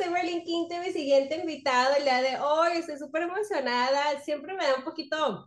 soy 0.00 0.10
Merlin 0.10 0.42
Quinto, 0.44 0.76
mi 0.78 0.92
siguiente 0.92 1.36
invitado 1.36 1.94
el 1.96 2.04
día 2.04 2.22
de 2.22 2.38
hoy. 2.38 2.78
Estoy 2.78 2.96
súper 2.96 3.24
emocionada. 3.24 4.18
Siempre 4.24 4.54
me 4.54 4.64
da 4.64 4.76
un 4.76 4.84
poquito 4.84 5.44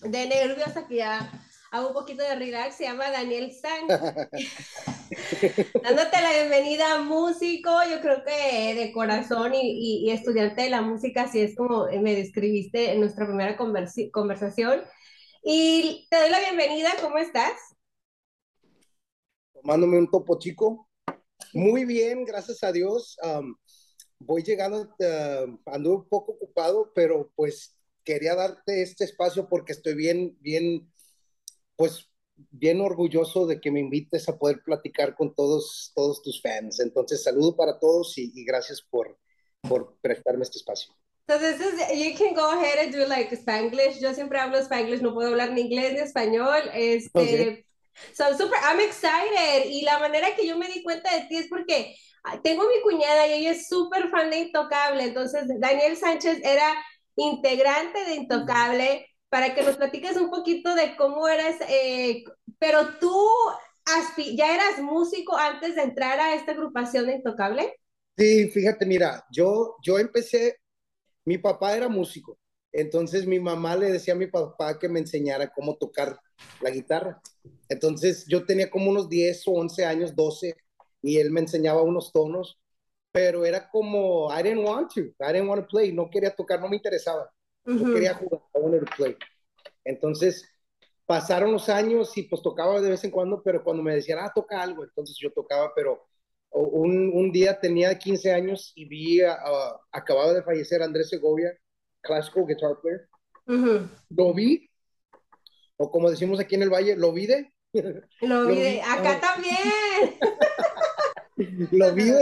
de 0.00 0.26
nervios 0.26 0.76
aquí 0.76 0.96
ya 0.96 1.30
hago 1.70 1.88
un 1.88 1.94
poquito 1.94 2.24
de 2.24 2.34
relax. 2.34 2.76
Se 2.76 2.84
llama 2.84 3.10
Daniel 3.10 3.52
San. 3.52 3.86
Dándote 5.82 6.20
la 6.20 6.32
bienvenida, 6.32 7.02
músico. 7.02 7.70
Yo 7.88 8.00
creo 8.00 8.24
que 8.24 8.74
de 8.74 8.90
corazón 8.92 9.54
y, 9.54 10.06
y, 10.06 10.10
estudiante 10.10 10.62
de 10.62 10.70
la 10.70 10.82
música, 10.82 11.22
así 11.22 11.40
es 11.40 11.54
como 11.54 11.86
me 11.86 12.16
describiste 12.16 12.92
en 12.92 13.00
nuestra 13.00 13.26
primera 13.26 13.56
conversación. 13.56 14.82
Y 15.44 16.08
te 16.10 16.16
doy 16.18 16.30
la 16.30 16.40
bienvenida. 16.40 16.90
¿Cómo 17.00 17.18
estás? 17.18 17.52
Tomándome 19.52 19.98
un 19.98 20.10
topo 20.10 20.36
chico. 20.38 20.88
Muy 21.54 21.84
bien, 21.84 22.24
gracias 22.24 22.64
a 22.64 22.72
Dios. 22.72 23.16
Voy 24.18 24.42
llegando, 24.42 24.82
uh, 24.82 25.58
ando 25.66 25.94
un 25.94 26.08
poco 26.08 26.32
ocupado, 26.32 26.92
pero 26.94 27.32
pues 27.34 27.76
quería 28.04 28.34
darte 28.34 28.82
este 28.82 29.04
espacio 29.04 29.48
porque 29.48 29.72
estoy 29.72 29.94
bien, 29.94 30.36
bien, 30.40 30.90
pues 31.76 32.08
bien 32.50 32.80
orgulloso 32.80 33.46
de 33.46 33.60
que 33.60 33.70
me 33.70 33.80
invites 33.80 34.28
a 34.28 34.38
poder 34.38 34.62
platicar 34.64 35.14
con 35.14 35.34
todos, 35.34 35.92
todos 35.94 36.22
tus 36.22 36.40
fans. 36.40 36.80
Entonces, 36.80 37.22
saludo 37.22 37.56
para 37.56 37.78
todos 37.78 38.16
y, 38.16 38.44
gracias 38.44 38.80
por, 38.82 39.18
por 39.68 39.96
prestarme 40.00 40.42
este 40.42 40.58
espacio. 40.58 40.94
Entonces, 41.26 41.58
you 41.94 42.16
can 42.16 42.34
go 42.34 42.50
ahead 42.52 42.78
and 42.78 42.94
do 42.94 43.06
like 43.06 43.34
Spanglish. 43.34 44.00
Yo 44.00 44.14
siempre 44.14 44.38
hablo 44.38 44.58
Spanglish, 44.58 45.02
no 45.02 45.12
puedo 45.12 45.28
hablar 45.28 45.52
ni 45.52 45.62
inglés 45.62 45.92
ni 45.92 45.98
español. 45.98 46.62
Este, 46.72 47.66
So, 48.14 48.24
super, 48.36 48.58
I'm 48.62 48.80
excited. 48.80 49.66
Y 49.70 49.82
la 49.82 49.98
manera 49.98 50.34
que 50.34 50.46
yo 50.46 50.56
me 50.56 50.68
di 50.68 50.82
cuenta 50.82 51.14
de 51.14 51.26
ti 51.26 51.36
es 51.36 51.48
porque 51.48 51.96
ah, 52.24 52.40
tengo 52.42 52.64
mi 52.68 52.80
cuñada 52.82 53.26
y 53.26 53.32
ella 53.32 53.52
es 53.52 53.68
súper 53.68 54.08
fan 54.10 54.30
de 54.30 54.38
Intocable. 54.38 55.02
Entonces, 55.04 55.44
Daniel 55.58 55.96
Sánchez 55.96 56.40
era 56.42 56.74
integrante 57.16 58.04
de 58.04 58.14
Intocable. 58.14 59.06
Para 59.30 59.54
que 59.54 59.62
nos 59.62 59.76
platiques 59.76 60.16
un 60.16 60.30
poquito 60.30 60.74
de 60.74 60.96
cómo 60.96 61.28
eras, 61.28 61.56
eh, 61.68 62.24
pero 62.58 62.98
tú 62.98 63.14
ya 64.34 64.54
eras 64.54 64.80
músico 64.80 65.36
antes 65.36 65.74
de 65.74 65.82
entrar 65.82 66.18
a 66.18 66.34
esta 66.34 66.52
agrupación 66.52 67.06
de 67.06 67.16
Intocable. 67.16 67.74
Sí, 68.16 68.50
fíjate, 68.50 68.84
mira, 68.84 69.24
yo, 69.30 69.76
yo 69.82 69.98
empecé, 69.98 70.56
mi 71.24 71.38
papá 71.38 71.76
era 71.76 71.88
músico, 71.88 72.38
entonces 72.72 73.26
mi 73.26 73.38
mamá 73.38 73.76
le 73.76 73.92
decía 73.92 74.14
a 74.14 74.16
mi 74.16 74.26
papá 74.26 74.78
que 74.78 74.88
me 74.88 74.98
enseñara 74.98 75.48
cómo 75.48 75.76
tocar 75.76 76.18
la 76.60 76.70
guitarra. 76.70 77.20
Entonces 77.68 78.24
yo 78.26 78.44
tenía 78.44 78.70
como 78.70 78.90
unos 78.90 79.08
10 79.08 79.46
o 79.46 79.52
11 79.52 79.84
años, 79.84 80.14
12, 80.14 80.56
y 81.02 81.18
él 81.18 81.30
me 81.30 81.40
enseñaba 81.40 81.82
unos 81.82 82.12
tonos, 82.12 82.58
pero 83.12 83.44
era 83.44 83.68
como, 83.70 84.28
I 84.32 84.42
didn't 84.42 84.64
want 84.64 84.92
to, 84.94 85.00
I 85.00 85.32
didn't 85.32 85.48
want 85.48 85.62
to 85.62 85.68
play, 85.68 85.92
no 85.92 86.10
quería 86.10 86.34
tocar, 86.34 86.60
no 86.60 86.68
me 86.68 86.76
interesaba, 86.76 87.30
no 87.64 87.92
quería 87.92 88.14
jugar, 88.14 88.40
I 88.54 88.58
wanted 88.58 88.80
to 88.80 88.96
play. 88.96 89.16
Entonces 89.84 90.48
pasaron 91.06 91.52
los 91.52 91.68
años 91.68 92.16
y 92.16 92.24
pues 92.24 92.42
tocaba 92.42 92.80
de 92.80 92.90
vez 92.90 93.02
en 93.04 93.10
cuando, 93.10 93.42
pero 93.42 93.64
cuando 93.64 93.82
me 93.82 93.94
decían, 93.94 94.18
ah, 94.20 94.30
toca 94.34 94.60
algo, 94.60 94.84
entonces 94.84 95.16
yo 95.18 95.32
tocaba, 95.32 95.72
pero 95.74 96.06
un, 96.50 97.10
un 97.14 97.32
día 97.32 97.58
tenía 97.58 97.98
15 97.98 98.32
años 98.32 98.72
y 98.74 98.84
vi, 98.84 99.20
acababa 99.92 100.32
de 100.32 100.42
fallecer 100.42 100.82
Andrés 100.82 101.08
Segovia, 101.08 101.56
classical 102.00 102.46
guitar 102.46 102.76
player. 102.80 103.08
Lo 104.10 104.34
vi, 104.34 104.68
o 105.76 105.90
como 105.90 106.10
decimos 106.10 106.40
aquí 106.40 106.56
en 106.56 106.62
el 106.62 106.70
Valle, 106.70 106.96
lo 106.96 107.12
vi 107.12 107.26
de. 107.26 107.52
Lo 108.20 108.46
vi 108.46 108.56
de, 108.56 108.82
acá 108.82 109.20
también. 109.20 109.56
lo 111.70 111.94
vi 111.94 112.12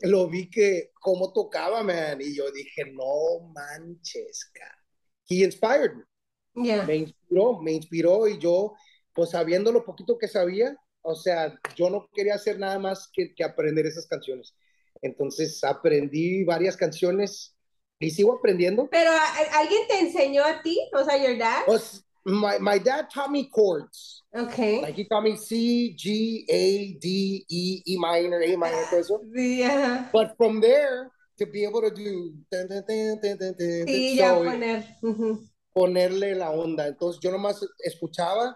lo 0.00 0.28
vi 0.28 0.50
que 0.50 0.90
cómo 1.00 1.32
tocaba, 1.32 1.82
man, 1.82 2.20
y 2.20 2.34
yo 2.34 2.50
dije, 2.50 2.84
no 2.92 3.48
manches, 3.54 4.50
He 5.28 5.42
inspired 5.42 5.92
me. 6.54 6.84
Me 6.86 6.96
inspiró, 6.96 7.60
me 7.60 7.72
inspiró 7.72 8.28
y 8.28 8.38
yo, 8.38 8.74
pues 9.12 9.30
sabiendo 9.30 9.72
lo 9.72 9.84
poquito 9.84 10.18
que 10.18 10.28
sabía, 10.28 10.76
o 11.02 11.14
sea, 11.14 11.58
yo 11.74 11.90
no 11.90 12.08
quería 12.14 12.34
hacer 12.34 12.58
nada 12.58 12.78
más 12.78 13.10
que, 13.12 13.34
que 13.34 13.44
aprender 13.44 13.86
esas 13.86 14.06
canciones. 14.06 14.54
Entonces 15.02 15.62
aprendí 15.64 16.44
varias 16.44 16.76
canciones 16.76 17.56
y 17.98 18.10
sigo 18.10 18.34
aprendiendo. 18.34 18.88
Pero 18.90 19.10
alguien 19.52 19.82
te 19.88 19.98
enseñó 19.98 20.44
a 20.44 20.62
ti, 20.62 20.78
o 20.94 21.04
sea, 21.04 21.16
your 21.16 21.36
dad. 21.36 21.62
Was, 21.66 22.03
my, 22.24 22.58
my 22.58 22.78
dad 22.78 23.10
taught 23.10 23.30
me 23.30 23.48
chords. 23.50 24.22
Okay. 24.34 24.80
Like 24.80 24.94
he 24.94 25.04
taught 25.04 25.22
me 25.22 25.36
C, 25.36 25.94
G, 25.96 26.46
A, 26.48 26.94
D, 26.94 27.44
E, 27.48 27.82
E 27.86 27.96
minor, 27.98 28.42
A 28.42 28.56
minor, 28.56 28.84
eso. 28.92 29.20
Yeah. 29.34 30.08
But 30.12 30.36
from 30.36 30.60
there, 30.60 31.10
to 31.38 31.46
be 31.46 31.64
able 31.64 31.82
to 31.82 31.90
do. 31.90 32.34
sí, 32.52 34.16
ya 34.16 34.34
poner. 34.34 34.84
Ponerle 35.74 36.36
la 36.36 36.50
onda. 36.50 36.86
Entonces 36.86 37.20
yo 37.20 37.30
nomás 37.30 37.60
escuchaba. 37.86 38.54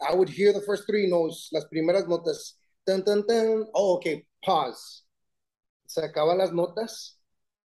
I 0.00 0.14
would 0.14 0.28
hear 0.28 0.52
the 0.52 0.60
first 0.60 0.86
three 0.86 1.06
notes, 1.06 1.48
las 1.52 1.64
primeras 1.66 2.06
notas. 2.06 2.54
Oh, 3.74 3.96
okay, 3.96 4.24
pause. 4.44 5.04
Sacaba 5.86 6.34
las 6.36 6.52
notas 6.52 7.18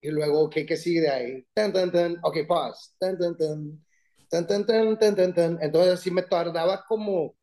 y 0.01 0.09
luego, 0.09 0.50
¿qué, 0.50 0.66
qué 0.66 0.75
sigue 0.78 1.01
de 1.01 1.09
ahí? 1.09 1.47
Tan, 1.53 1.72
tan, 1.72 1.91
tan, 1.91 2.18
ok, 2.24 2.38
pause. 2.47 2.95
Tan, 3.00 3.18
tan, 3.18 3.38
tan. 3.38 3.85
Tan, 4.30 4.47
tan, 4.47 4.66
tan, 4.66 4.97
tan, 4.97 5.34
tan. 5.34 5.59
Entonces, 5.62 6.00
sí 6.00 6.12
me 6.12 6.24
tardaba 6.24 6.84
como. 6.88 7.36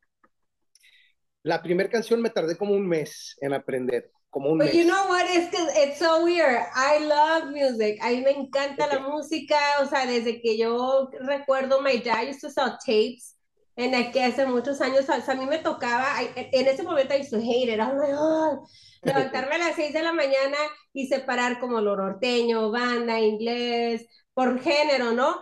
La 1.43 1.61
primera 1.61 1.89
canción 1.89 2.21
me 2.21 2.29
tardé 2.29 2.55
como 2.57 2.73
un 2.73 2.87
mes 2.87 3.35
en 3.41 3.53
aprender. 3.53 4.11
Como 4.29 4.49
un 4.49 4.57
But 4.57 4.67
mes. 4.67 4.75
you 4.75 4.85
know 4.85 5.07
what? 5.09 5.25
It's, 5.29 5.55
it's 5.77 5.99
so 5.99 6.23
weird. 6.23 6.59
I 6.75 7.05
love 7.05 7.51
music. 7.51 7.99
A 8.01 8.09
mí 8.09 8.21
me 8.21 8.31
encanta 8.31 8.87
la 8.87 8.99
música. 8.99 9.57
O 9.81 9.85
sea, 9.85 10.05
desde 10.05 10.41
que 10.41 10.57
yo 10.57 11.09
recuerdo, 11.19 11.81
my 11.81 11.97
dad 11.97 12.27
used 12.29 12.41
to 12.41 12.49
sell 12.49 12.77
tapes. 12.85 13.35
En 13.75 13.93
el 13.95 14.11
que 14.11 14.23
hace 14.23 14.45
muchos 14.45 14.79
años, 14.81 15.01
o 15.01 15.21
sea, 15.21 15.33
a 15.33 15.35
mí 15.35 15.47
me 15.47 15.57
tocaba, 15.57 16.05
en 16.35 16.67
ese 16.67 16.83
momento 16.83 17.15
I 17.15 17.21
used 17.21 17.31
to 17.31 17.39
hate 17.39 17.73
it. 17.73 17.79
I 17.79 17.87
was 17.87 17.97
like, 17.97 18.13
oh, 18.15 18.67
levantarme 19.01 19.55
a 19.55 19.57
las 19.57 19.75
6 19.75 19.93
de 19.93 20.03
la 20.03 20.13
mañana 20.13 20.57
y 20.93 21.07
separar 21.07 21.59
como 21.59 21.81
lo 21.81 21.95
norteño, 21.95 22.69
banda, 22.69 23.19
inglés, 23.19 24.05
por 24.35 24.59
género, 24.59 25.13
¿no? 25.13 25.41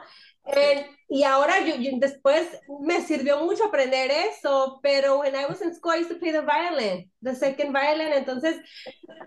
Y 1.08 1.24
ahora 1.24 1.66
yo, 1.66 1.76
después 2.00 2.48
me 2.82 3.02
sirvió 3.02 3.44
mucho 3.44 3.66
aprender 3.66 4.12
eso, 4.12 4.80
pero 4.82 5.20
when 5.20 5.36
I 5.36 5.46
was 5.46 5.62
in 5.62 5.74
school 5.76 5.94
I 5.94 6.00
used 6.00 6.10
to 6.10 6.20
play 6.20 6.32
the 6.32 6.42
violin, 6.42 7.12
the 7.22 7.36
second 7.36 7.74
violin, 7.74 8.14
entonces 8.14 8.58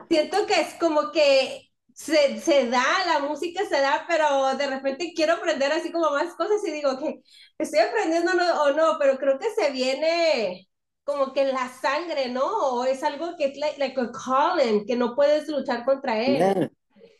siento 0.08 0.46
que 0.46 0.60
es 0.60 0.74
como 0.80 1.12
que 1.12 1.70
se, 1.92 2.40
se, 2.40 2.68
da, 2.68 2.84
la 3.06 3.20
música 3.20 3.64
se 3.66 3.80
da, 3.80 4.04
pero 4.08 4.56
de 4.56 4.66
repente 4.66 5.12
quiero 5.14 5.34
aprender 5.34 5.70
así 5.72 5.92
como 5.92 6.10
más 6.10 6.34
cosas 6.34 6.66
y 6.66 6.72
digo 6.72 6.98
que 6.98 7.20
estoy 7.58 7.80
aprendiendo 7.80 8.32
o 8.62 8.72
no, 8.72 8.96
pero 8.98 9.16
creo 9.16 9.38
que 9.38 9.50
se 9.50 9.70
viene 9.70 10.68
como 11.04 11.32
que 11.32 11.44
la 11.44 11.68
sangre, 11.68 12.30
¿no? 12.30 12.46
O 12.46 12.84
es 12.84 13.02
algo 13.02 13.36
que 13.36 13.46
es 13.46 13.58
like, 13.58 14.00
a 14.00 14.10
calling, 14.10 14.86
que 14.86 14.96
no 14.96 15.14
puedes 15.14 15.46
luchar 15.48 15.84
contra 15.84 16.20
él. 16.20 16.70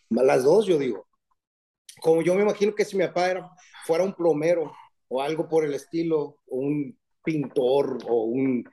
Las 0.08 0.42
dos, 0.42 0.66
yo 0.66 0.78
digo. 0.78 1.06
Como 2.00 2.22
yo 2.22 2.34
me 2.34 2.42
imagino 2.42 2.74
que 2.74 2.84
si 2.84 2.96
mi 2.96 3.06
papá 3.06 3.30
fuera 3.84 4.04
un 4.04 4.14
plomero 4.14 4.72
o 5.08 5.20
algo 5.20 5.48
por 5.48 5.64
el 5.64 5.74
estilo, 5.74 6.38
o 6.48 6.56
un 6.56 6.98
pintor 7.22 7.98
o 8.08 8.24
un, 8.24 8.64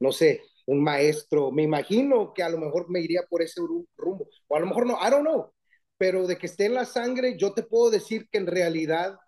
no 0.00 0.12
sé, 0.12 0.42
un 0.66 0.82
maestro, 0.82 1.50
me 1.50 1.62
imagino 1.62 2.32
que 2.32 2.42
a 2.42 2.48
lo 2.48 2.58
mejor 2.58 2.90
me 2.90 3.00
iría 3.00 3.22
por 3.28 3.42
ese 3.42 3.60
rumbo. 3.96 4.28
O 4.48 4.56
a 4.56 4.60
lo 4.60 4.66
mejor 4.66 4.86
no, 4.86 4.94
I 4.94 5.10
don't 5.10 5.26
know. 5.26 5.52
Pero 5.98 6.26
de 6.26 6.36
que 6.38 6.46
esté 6.46 6.66
en 6.66 6.74
la 6.74 6.84
sangre, 6.84 7.36
yo 7.38 7.52
te 7.52 7.62
puedo 7.62 7.90
decir 7.90 8.28
que 8.30 8.38
en 8.38 8.46
realidad 8.46 9.18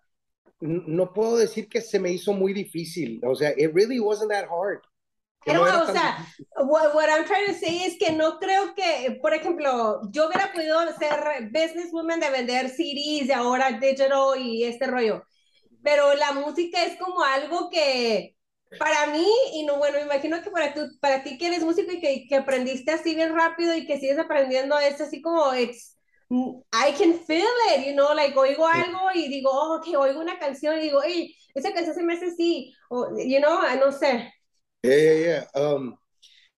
no 0.59 1.13
puedo 1.13 1.37
decir 1.37 1.69
que 1.69 1.81
se 1.81 1.99
me 1.99 2.11
hizo 2.11 2.33
muy 2.33 2.53
difícil. 2.53 3.21
O 3.23 3.35
sea, 3.35 3.51
it 3.51 3.71
really 3.73 3.99
wasn't 3.99 4.31
that 4.31 4.45
hard. 4.49 4.81
Pero, 5.47 5.63
o 5.63 5.91
sea, 5.91 6.17
what, 6.57 6.93
what, 6.93 7.07
I'm 7.09 7.25
trying 7.25 7.47
to 7.47 7.53
say 7.53 7.83
es 7.83 7.97
que 7.97 8.11
no 8.11 8.37
creo 8.37 8.75
que, 8.75 9.17
por 9.21 9.33
ejemplo, 9.33 10.01
yo 10.11 10.27
hubiera 10.27 10.51
podido 10.51 10.79
ser 10.97 11.49
businesswoman 11.51 12.19
de 12.19 12.29
vender 12.29 12.69
CDs 12.69 13.27
y 13.27 13.31
ahora 13.31 13.71
digital 13.71 14.11
y 14.37 14.65
este 14.65 14.87
rollo. 14.87 15.23
Pero 15.81 16.13
la 16.15 16.33
música 16.33 16.83
es 16.83 16.97
como 16.99 17.23
algo 17.23 17.69
que 17.69 18.35
para 18.77 19.07
mí, 19.07 19.25
y 19.53 19.63
no, 19.63 19.77
bueno, 19.77 19.99
imagino 19.99 20.41
que 20.43 20.51
para, 20.51 20.73
tú, 20.73 20.81
para 20.99 21.23
ti 21.23 21.37
que 21.37 21.47
eres 21.47 21.63
músico 21.63 21.91
y 21.93 22.01
que, 22.01 22.27
que 22.27 22.35
aprendiste 22.35 22.91
así 22.91 23.15
bien 23.15 23.33
rápido 23.33 23.73
y 23.73 23.87
que 23.87 23.99
sigues 23.99 24.19
aprendiendo, 24.19 24.77
es 24.77 24.99
así 24.99 25.21
como, 25.21 25.53
it's, 25.55 25.95
I 26.29 26.91
can 26.97 27.13
feel 27.25 27.47
it, 27.73 27.85
you 27.85 27.93
know, 27.93 28.13
like 28.13 28.37
oigo 28.37 28.67
algo 28.67 29.09
y 29.13 29.29
digo, 29.29 29.49
oh, 29.49 29.77
ok, 29.77 29.87
oigo 29.97 30.19
una 30.19 30.37
canción 30.37 30.77
y 30.77 30.81
digo, 30.81 30.99
hey, 31.05 31.33
esa 31.55 31.73
canción 31.73 31.95
se 31.95 32.03
me 32.03 32.13
hace 32.13 32.25
así, 32.27 32.73
o, 32.89 33.17
you 33.17 33.39
know, 33.39 33.61
no 33.79 33.91
sé. 33.93 34.33
Um, 35.53 35.97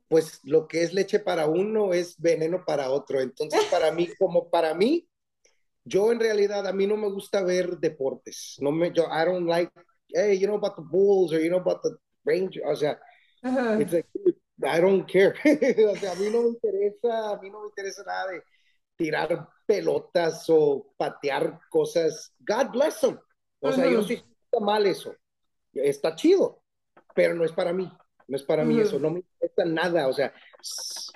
pues 0.07 0.39
lo 0.43 0.67
que 0.67 0.83
es 0.83 0.93
leche 0.93 1.19
para 1.19 1.47
uno 1.47 1.93
es 1.93 2.19
veneno 2.19 2.63
para 2.65 2.91
otro. 2.91 3.21
Entonces, 3.21 3.63
para 3.65 3.91
mí, 3.91 4.07
como 4.19 4.49
para 4.49 4.73
mí, 4.73 5.07
yo 5.83 6.11
en 6.11 6.19
realidad 6.19 6.67
a 6.67 6.73
mí 6.73 6.87
no 6.87 6.97
me 6.97 7.09
gusta 7.09 7.43
ver 7.43 7.77
deportes. 7.77 8.57
No 8.59 8.71
me, 8.71 8.91
yo, 8.91 9.05
I 9.05 9.25
don't 9.25 9.47
like, 9.47 9.71
hey, 10.09 10.37
you 10.37 10.47
know 10.47 10.57
about 10.57 10.75
the 10.75 10.83
Bulls 10.83 11.33
or 11.33 11.39
you 11.39 11.49
know 11.49 11.59
about 11.59 11.81
the 11.83 11.95
Rangers. 12.25 12.65
O 12.65 12.75
sea, 12.75 12.99
I 13.43 14.81
don't 14.81 15.05
care. 15.05 15.33
o 15.87 15.95
sea, 15.95 16.11
a 16.11 16.15
mí 16.15 16.29
no 16.29 16.43
me 16.43 16.49
interesa, 16.49 17.31
a 17.31 17.41
mí 17.41 17.49
no 17.49 17.61
me 17.61 17.67
interesa 17.67 18.03
nada 18.03 18.31
de, 18.31 18.43
tirar 18.99 19.47
pelotas 19.65 20.45
o 20.49 20.93
patear 20.97 21.57
cosas. 21.69 22.33
God 22.39 22.71
bless 22.73 22.99
them. 22.99 23.17
O 23.61 23.71
sea, 23.71 23.89
yo 23.89 24.03
sí 24.03 24.15
está 24.43 24.59
mal 24.59 24.85
eso. 24.85 25.15
Está 25.73 26.15
chido, 26.15 26.61
pero 27.15 27.33
no 27.33 27.45
es 27.45 27.53
para 27.53 27.71
mí. 27.71 27.89
No 28.29 28.37
es 28.37 28.43
para 28.43 28.63
mí 28.63 28.79
eso. 28.79 28.99
No 28.99 29.09
me 29.09 29.19
interesa 29.19 29.65
nada. 29.65 30.07
O 30.07 30.13
sea, 30.13 30.31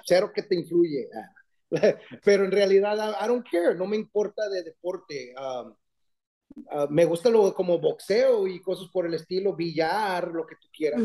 cero 0.04 0.32
que 0.34 0.42
te 0.42 0.56
influye. 0.56 1.08
pero 2.24 2.46
en 2.46 2.52
realidad, 2.52 3.16
I, 3.22 3.28
don't 3.28 3.46
care. 3.50 3.76
No 3.76 3.86
me 3.86 3.96
importa 3.96 4.50
de 4.50 4.64
deporte. 4.64 5.34
Um, 5.38 5.76
uh, 6.72 6.88
me 6.90 7.06
gusta 7.06 7.30
lo 7.30 7.54
como 7.54 7.80
boxeo 7.80 8.48
y 8.48 8.62
cosas 8.62 8.90
por 8.92 9.06
el 9.06 9.14
estilo, 9.14 9.56
billar, 9.56 10.30
lo 10.30 10.46
que 10.46 10.56
tú 10.56 10.68
quieras. 10.76 11.02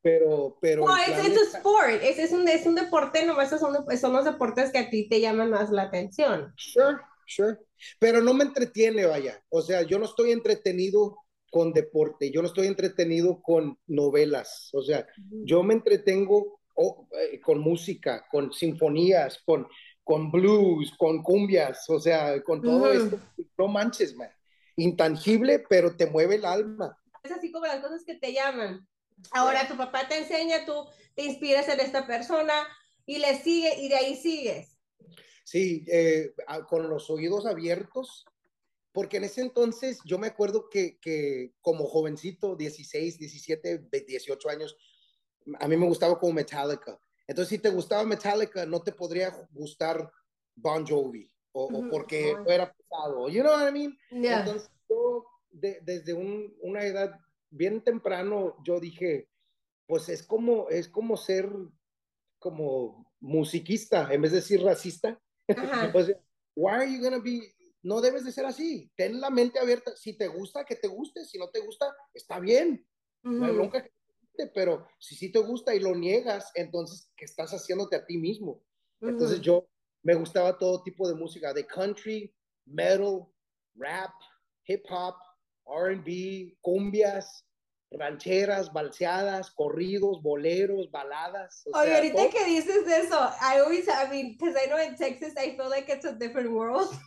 Pero, 0.00 0.56
pero. 0.60 0.86
No, 0.86 0.96
es, 0.96 1.08
un 1.08 1.56
sport, 1.56 2.02
es, 2.02 2.18
es, 2.18 2.32
un, 2.32 2.48
es 2.48 2.66
un 2.66 2.74
deporte, 2.74 3.24
nomás 3.24 3.50
son, 3.50 3.74
son 3.98 4.12
los 4.12 4.24
deportes 4.24 4.70
que 4.70 4.78
a 4.78 4.90
ti 4.90 5.08
te 5.08 5.20
llaman 5.20 5.50
más 5.50 5.70
la 5.70 5.82
atención. 5.82 6.52
Sure, 6.56 6.98
sure. 7.26 7.58
Pero 7.98 8.22
no 8.22 8.32
me 8.32 8.44
entretiene, 8.44 9.04
vaya. 9.06 9.42
O 9.50 9.60
sea, 9.60 9.82
yo 9.82 9.98
no 9.98 10.06
estoy 10.06 10.32
entretenido 10.32 11.23
con 11.54 11.72
deporte, 11.72 12.32
yo 12.32 12.42
no 12.42 12.48
estoy 12.48 12.66
entretenido 12.66 13.40
con 13.40 13.78
novelas. 13.86 14.70
O 14.72 14.82
sea, 14.82 15.06
yo 15.44 15.62
me 15.62 15.74
entretengo 15.74 16.58
oh, 16.74 17.06
eh, 17.12 17.40
con 17.40 17.60
música, 17.60 18.26
con 18.28 18.52
sinfonías, 18.52 19.40
con, 19.46 19.68
con 20.02 20.32
blues, 20.32 20.92
con 20.98 21.22
cumbias, 21.22 21.88
o 21.88 22.00
sea, 22.00 22.42
con 22.42 22.60
todo 22.60 22.92
esto. 22.92 23.20
No 23.56 23.68
manches, 23.68 24.16
man. 24.16 24.30
Intangible, 24.74 25.60
pero 25.68 25.94
te 25.94 26.06
mueve 26.06 26.34
el 26.34 26.44
alma. 26.44 26.98
Es 27.22 27.30
así 27.30 27.52
como 27.52 27.66
las 27.66 27.80
cosas 27.80 28.02
que 28.04 28.16
te 28.16 28.32
llaman. 28.32 28.84
Ahora 29.30 29.68
tu 29.68 29.76
papá 29.76 30.08
te 30.08 30.18
enseña, 30.18 30.66
tú 30.66 30.74
te 31.14 31.22
inspiras 31.22 31.68
en 31.68 31.78
esta 31.78 32.04
persona 32.04 32.66
y 33.06 33.18
le 33.18 33.36
sigue 33.36 33.80
y 33.80 33.88
de 33.88 33.94
ahí 33.94 34.16
sigues. 34.16 34.76
Sí, 35.44 35.84
eh, 35.86 36.34
con 36.68 36.88
los 36.90 37.08
oídos 37.10 37.46
abiertos, 37.46 38.24
porque 38.94 39.16
en 39.16 39.24
ese 39.24 39.40
entonces 39.40 39.98
yo 40.04 40.18
me 40.20 40.28
acuerdo 40.28 40.70
que, 40.70 41.00
que, 41.00 41.52
como 41.60 41.84
jovencito, 41.84 42.54
16, 42.54 43.18
17, 43.18 43.88
18 44.06 44.48
años, 44.48 44.76
a 45.58 45.66
mí 45.66 45.76
me 45.76 45.86
gustaba 45.86 46.18
como 46.18 46.32
Metallica. 46.32 46.96
Entonces, 47.26 47.48
si 47.48 47.58
te 47.58 47.70
gustaba 47.70 48.04
Metallica, 48.04 48.64
no 48.64 48.82
te 48.82 48.92
podría 48.92 49.30
gustar 49.50 50.08
Bon 50.54 50.86
Jovi, 50.86 51.28
o, 51.52 51.88
porque 51.90 52.36
era 52.46 52.72
pesado, 52.72 53.28
you 53.28 53.42
know 53.42 53.52
what 53.52 53.68
I 53.68 53.72
mean? 53.72 53.98
Entonces, 54.10 54.70
yo 54.88 55.26
desde 55.50 56.12
un, 56.14 56.56
una 56.62 56.84
edad 56.84 57.18
bien 57.50 57.82
temprano 57.82 58.56
yo 58.64 58.78
dije, 58.78 59.28
pues 59.88 60.08
es 60.08 60.22
como, 60.22 60.68
es 60.68 60.88
como 60.88 61.16
ser 61.16 61.50
como 62.38 63.12
musiquista, 63.18 64.12
en 64.12 64.22
vez 64.22 64.30
de 64.30 64.38
decir 64.38 64.62
racista. 64.62 65.20
pues, 65.92 66.14
why 66.54 66.72
are 66.74 66.92
you 66.92 67.02
gonna 67.02 67.18
be, 67.18 67.53
no 67.84 68.00
debes 68.00 68.24
de 68.24 68.32
ser 68.32 68.46
así, 68.46 68.90
ten 68.96 69.20
la 69.20 69.30
mente 69.30 69.58
abierta, 69.58 69.94
si 69.94 70.16
te 70.16 70.26
gusta, 70.26 70.64
que 70.64 70.74
te 70.74 70.88
guste, 70.88 71.24
si 71.24 71.38
no 71.38 71.50
te 71.50 71.60
gusta, 71.60 71.94
está 72.14 72.40
bien, 72.40 72.86
no 73.22 73.44
hay 73.44 73.70
que 73.70 73.80
te 73.82 73.92
guste, 74.20 74.52
pero 74.54 74.88
si 74.98 75.14
sí 75.14 75.30
te 75.30 75.38
gusta 75.38 75.74
y 75.74 75.80
lo 75.80 75.94
niegas, 75.94 76.50
entonces, 76.54 77.10
¿qué 77.16 77.26
estás 77.26 77.52
haciéndote 77.52 77.96
a 77.96 78.06
ti 78.06 78.16
mismo? 78.16 78.64
Entonces 79.00 79.40
yo 79.40 79.68
me 80.02 80.14
gustaba 80.14 80.58
todo 80.58 80.82
tipo 80.82 81.06
de 81.06 81.14
música, 81.14 81.52
de 81.52 81.66
country, 81.66 82.34
metal, 82.64 83.26
rap, 83.74 84.12
hip 84.66 84.84
hop, 84.88 85.14
RB, 85.66 86.56
cumbias, 86.62 87.46
rancheras, 87.98 88.72
balseadas, 88.72 89.50
corridos, 89.50 90.22
boleros, 90.22 90.90
baladas. 90.90 91.64
Oye, 91.72 91.94
ahorita 91.94 92.28
que 92.30 92.44
dices 92.44 92.86
eso, 92.86 93.18
I 93.40 93.60
always, 93.60 93.86
I 93.88 94.08
mean, 94.10 94.32
because 94.32 94.56
I 94.56 94.68
know 94.68 94.78
in 94.78 94.96
Texas 94.96 95.34
I 95.36 95.56
feel 95.56 95.68
like 95.68 95.90
it's 95.90 96.04
a 96.04 96.12
different 96.12 96.50
world. 96.50 96.88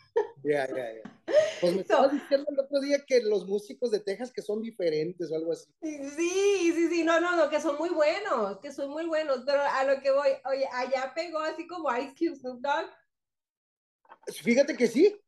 Yeah, 0.44 0.66
yeah, 0.74 0.94
yeah. 0.94 1.18
Pues 1.62 1.75
me 1.75 1.81
estabas 1.86 2.12
diciendo 2.12 2.48
el 2.50 2.60
otro 2.60 2.80
día 2.80 3.04
que 3.06 3.22
los 3.22 3.45
músicos 3.48 3.92
de 3.92 4.00
Texas 4.00 4.31
que 4.31 4.42
son 4.42 4.62
diferentes 4.62 5.31
o 5.31 5.36
algo 5.36 5.51
así. 5.51 5.72
Sí, 5.81 6.72
sí, 6.74 6.88
sí, 6.89 7.04
no, 7.04 7.19
no, 7.19 7.36
no, 7.36 7.50
que 7.50 7.62
son 7.62 7.78
muy 7.78 7.89
buenos, 7.89 8.60
que 8.60 8.72
son 8.72 8.89
muy 8.89 9.06
buenos, 9.06 9.44
pero 9.45 9.62
a 9.62 9.84
lo 9.84 10.01
que 10.01 10.12
voy, 10.12 10.30
oye, 10.45 10.68
allá 10.72 11.13
pegó 11.13 11.39
así 11.39 11.68
como 11.68 11.95
Ice 11.95 12.16
Cube, 12.18 12.36
Snoop 12.36 12.62
Dogg. 12.62 12.89
Fíjate 14.42 14.75
que 14.75 14.88
sí, 14.88 15.19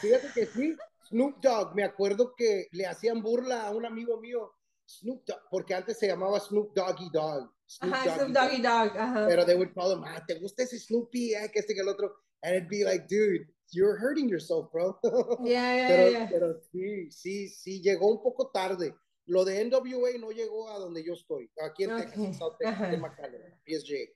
fíjate 0.00 0.28
que 0.34 0.46
sí. 0.46 0.76
Snoop 1.08 1.40
Dogg, 1.40 1.74
me 1.74 1.82
acuerdo 1.82 2.34
que 2.36 2.68
le 2.70 2.86
hacían 2.86 3.22
burla 3.22 3.66
a 3.66 3.72
un 3.72 3.84
amigo 3.84 4.20
mío, 4.20 4.52
Snoop 4.90 5.24
Dogg, 5.24 5.40
porque 5.50 5.74
antes 5.74 5.98
se 5.98 6.08
llamaba 6.08 6.40
Snoop 6.40 6.74
Doggy 6.74 7.10
Dog. 7.12 7.50
Snoop, 7.66 7.94
ajá, 7.94 8.04
Doggy, 8.04 8.18
Snoop 8.18 8.32
Doggy 8.32 8.62
Dog. 8.62 8.98
Ajá. 8.98 9.26
Pero 9.28 9.46
they 9.46 9.54
would 9.54 9.72
call 9.72 9.92
him, 9.92 10.02
ah, 10.04 10.24
¿te 10.26 10.34
gusta 10.34 10.64
ese 10.64 10.78
Snoopy? 10.78 11.34
Eh, 11.34 11.50
que 11.52 11.60
este 11.60 11.74
que 11.74 11.80
el 11.80 11.88
otro. 11.88 12.12
And 12.42 12.56
it'd 12.56 12.68
be 12.68 12.84
like, 12.84 13.06
dude, 13.06 13.46
you're 13.72 13.96
hurting 13.96 14.28
yourself, 14.28 14.70
bro. 14.72 14.98
Yeah, 15.44 15.76
yeah, 15.76 15.88
pero, 15.88 16.10
yeah. 16.10 16.28
pero 16.30 16.60
sí, 16.72 17.10
sí, 17.10 17.48
sí, 17.48 17.80
llegó 17.80 18.10
un 18.10 18.22
poco 18.22 18.50
tarde. 18.50 18.94
Lo 19.26 19.44
de 19.44 19.64
NWA 19.64 20.18
no 20.18 20.30
llegó 20.30 20.68
a 20.70 20.78
donde 20.78 21.04
yo 21.04 21.12
estoy, 21.12 21.48
aquí 21.64 21.84
en 21.84 21.92
okay. 21.92 22.06
Texas, 22.06 22.38
South 22.38 22.56
Texas, 22.58 22.92
en 22.92 23.00
McAllen, 23.00 23.60
PSG. 23.64 24.10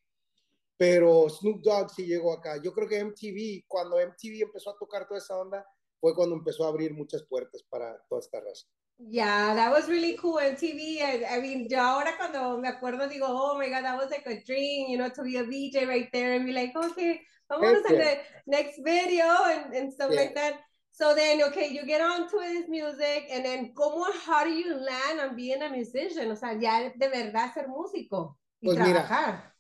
Pero 0.77 1.29
Snoop 1.29 1.63
Dogg 1.63 1.91
sí 1.91 2.05
llegó 2.05 2.33
acá. 2.33 2.61
Yo 2.61 2.73
creo 2.73 2.89
que 2.89 3.05
MTV, 3.05 3.65
cuando 3.69 3.97
MTV 3.97 4.43
empezó 4.43 4.71
a 4.71 4.79
tocar 4.79 5.07
toda 5.07 5.19
esa 5.19 5.39
onda, 5.39 5.65
fue 6.01 6.15
cuando 6.17 6.35
empezó 6.35 6.65
a 6.65 6.69
abrir 6.69 6.93
muchas 6.93 7.23
puertas 7.23 7.63
para 7.63 7.97
toda 8.09 8.21
esta 8.21 8.41
raza. 8.41 8.67
Yeah, 8.99 9.55
that 9.55 9.71
was 9.71 9.89
really 9.89 10.17
cool 10.17 10.39
MTV. 10.39 11.03
I, 11.03 11.37
I 11.37 11.41
mean, 11.41 11.67
yo 11.69 11.79
ahora 11.79 12.17
cuando 12.17 12.59
me 12.59 12.69
acuerdo 12.69 13.09
digo, 13.09 13.27
oh 13.27 13.59
my 13.59 13.69
God, 13.69 13.85
that 13.85 13.97
was 13.97 14.11
like 14.11 14.27
a 14.27 14.43
dream, 14.45 14.89
you 14.89 14.99
know, 14.99 15.09
to 15.09 15.23
be 15.23 15.37
a 15.37 15.45
VJ 15.45 15.87
right 15.89 16.09
there 16.13 16.35
and 16.35 16.47
be 16.47 16.53
like, 16.53 16.73
okay, 16.77 17.21
vamos 17.49 17.85
a 17.85 17.93
the 17.93 18.19
next 18.47 18.81
video 18.85 19.27
and, 19.47 19.75
and 19.75 19.93
stuff 19.93 20.11
yeah. 20.13 20.21
like 20.21 20.35
that. 20.35 20.61
So 20.91 21.13
then, 21.15 21.43
okay, 21.43 21.71
you 21.73 21.85
get 21.87 22.01
on 22.01 22.29
to 22.31 22.39
this 22.39 22.69
music 22.69 23.27
and 23.31 23.45
then, 23.45 23.75
¿cómo, 23.75 24.05
how 24.27 24.45
do 24.45 24.51
you 24.51 24.75
land 24.75 25.21
on 25.21 25.35
being 25.35 25.61
a 25.61 25.69
musician? 25.69 26.31
O 26.31 26.37
sea, 26.37 26.55
ya 26.55 26.91
de 26.97 27.09
verdad 27.09 27.53
ser 27.53 27.67
músico 27.67 28.39
y 28.61 28.69
pues 28.69 28.77
trabajar. 28.77 29.35
Mira, 29.35 29.55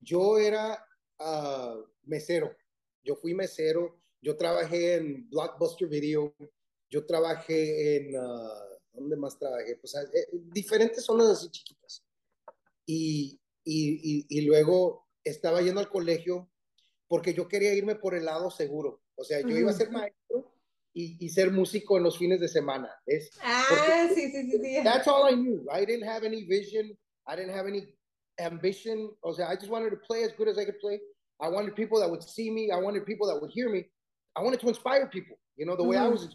yo 0.00 0.36
era 0.36 0.78
uh, 1.20 1.82
mesero, 2.06 2.54
yo 3.02 3.16
fui 3.16 3.32
mesero 3.32 3.98
yo 4.20 4.36
trabajé 4.36 4.96
en 4.96 5.28
Blockbuster 5.30 5.88
Video, 5.88 6.34
yo 6.90 7.06
trabajé 7.06 7.96
en, 7.96 8.16
uh, 8.16 8.48
¿dónde 8.92 9.16
más 9.16 9.38
trabajé? 9.38 9.76
Pues 9.76 9.94
eh, 9.94 10.28
diferentes 10.32 11.04
zonas 11.04 11.28
así 11.28 11.50
chiquitas. 11.50 12.04
Y, 12.86 13.38
y, 13.64 14.26
y, 14.28 14.40
luego 14.42 15.06
estaba 15.22 15.60
yendo 15.60 15.80
al 15.80 15.90
colegio 15.90 16.50
porque 17.06 17.34
yo 17.34 17.46
quería 17.46 17.74
irme 17.74 17.96
por 17.96 18.14
el 18.14 18.24
lado 18.24 18.50
seguro. 18.50 19.02
O 19.14 19.24
sea, 19.24 19.40
yo 19.40 19.56
iba 19.56 19.70
a 19.70 19.74
ser 19.74 19.90
maestro 19.90 20.50
y, 20.94 21.22
y, 21.24 21.28
ser 21.28 21.50
músico 21.50 21.98
en 21.98 22.04
los 22.04 22.16
fines 22.16 22.40
de 22.40 22.48
semana. 22.48 22.90
¿ves? 23.06 23.30
Ah, 23.42 24.08
sí, 24.14 24.30
sí, 24.30 24.50
sí, 24.50 24.58
sí. 24.58 24.84
That's 24.84 25.06
all 25.06 25.30
I 25.30 25.36
knew. 25.36 25.66
I 25.70 25.84
didn't 25.84 26.08
have 26.08 26.24
any 26.24 26.44
vision. 26.44 26.96
I 27.26 27.36
didn't 27.36 27.54
have 27.54 27.68
any 27.68 27.94
ambition. 28.38 29.10
O 29.20 29.34
sea, 29.34 29.50
I 29.50 29.56
just 29.56 29.70
wanted 29.70 29.90
to 29.90 29.98
play 29.98 30.24
as 30.24 30.32
good 30.32 30.48
as 30.48 30.56
I 30.56 30.64
could 30.64 30.78
play. 30.80 31.00
I 31.40 31.48
wanted 31.48 31.76
people 31.76 32.00
that 32.00 32.10
would 32.10 32.22
see 32.22 32.50
me. 32.50 32.70
I 32.70 32.80
wanted 32.80 33.04
people 33.04 33.26
that 33.28 33.40
would 33.40 33.50
hear 33.50 33.68
me. 33.68 33.84
I 34.34 34.42
wanted 34.42 34.60
to 34.60 34.68
inspire 34.68 35.06
people, 35.08 35.36
you 35.56 35.66
know, 35.66 35.76
the 35.76 35.84
way 35.84 35.96
mm. 35.96 36.02
I 36.02 36.08
was. 36.08 36.28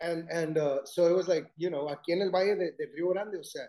And, 0.00 0.28
and 0.30 0.56
uh, 0.56 0.84
so 0.84 1.06
it 1.08 1.14
was 1.14 1.28
like, 1.28 1.50
you 1.56 1.68
know, 1.68 1.88
aquí 1.88 2.12
en 2.12 2.22
el 2.22 2.30
Valle 2.30 2.56
de, 2.56 2.72
de, 2.72 2.86
Río 2.86 3.10
Grande, 3.10 3.38
o 3.38 3.44
sea, 3.44 3.68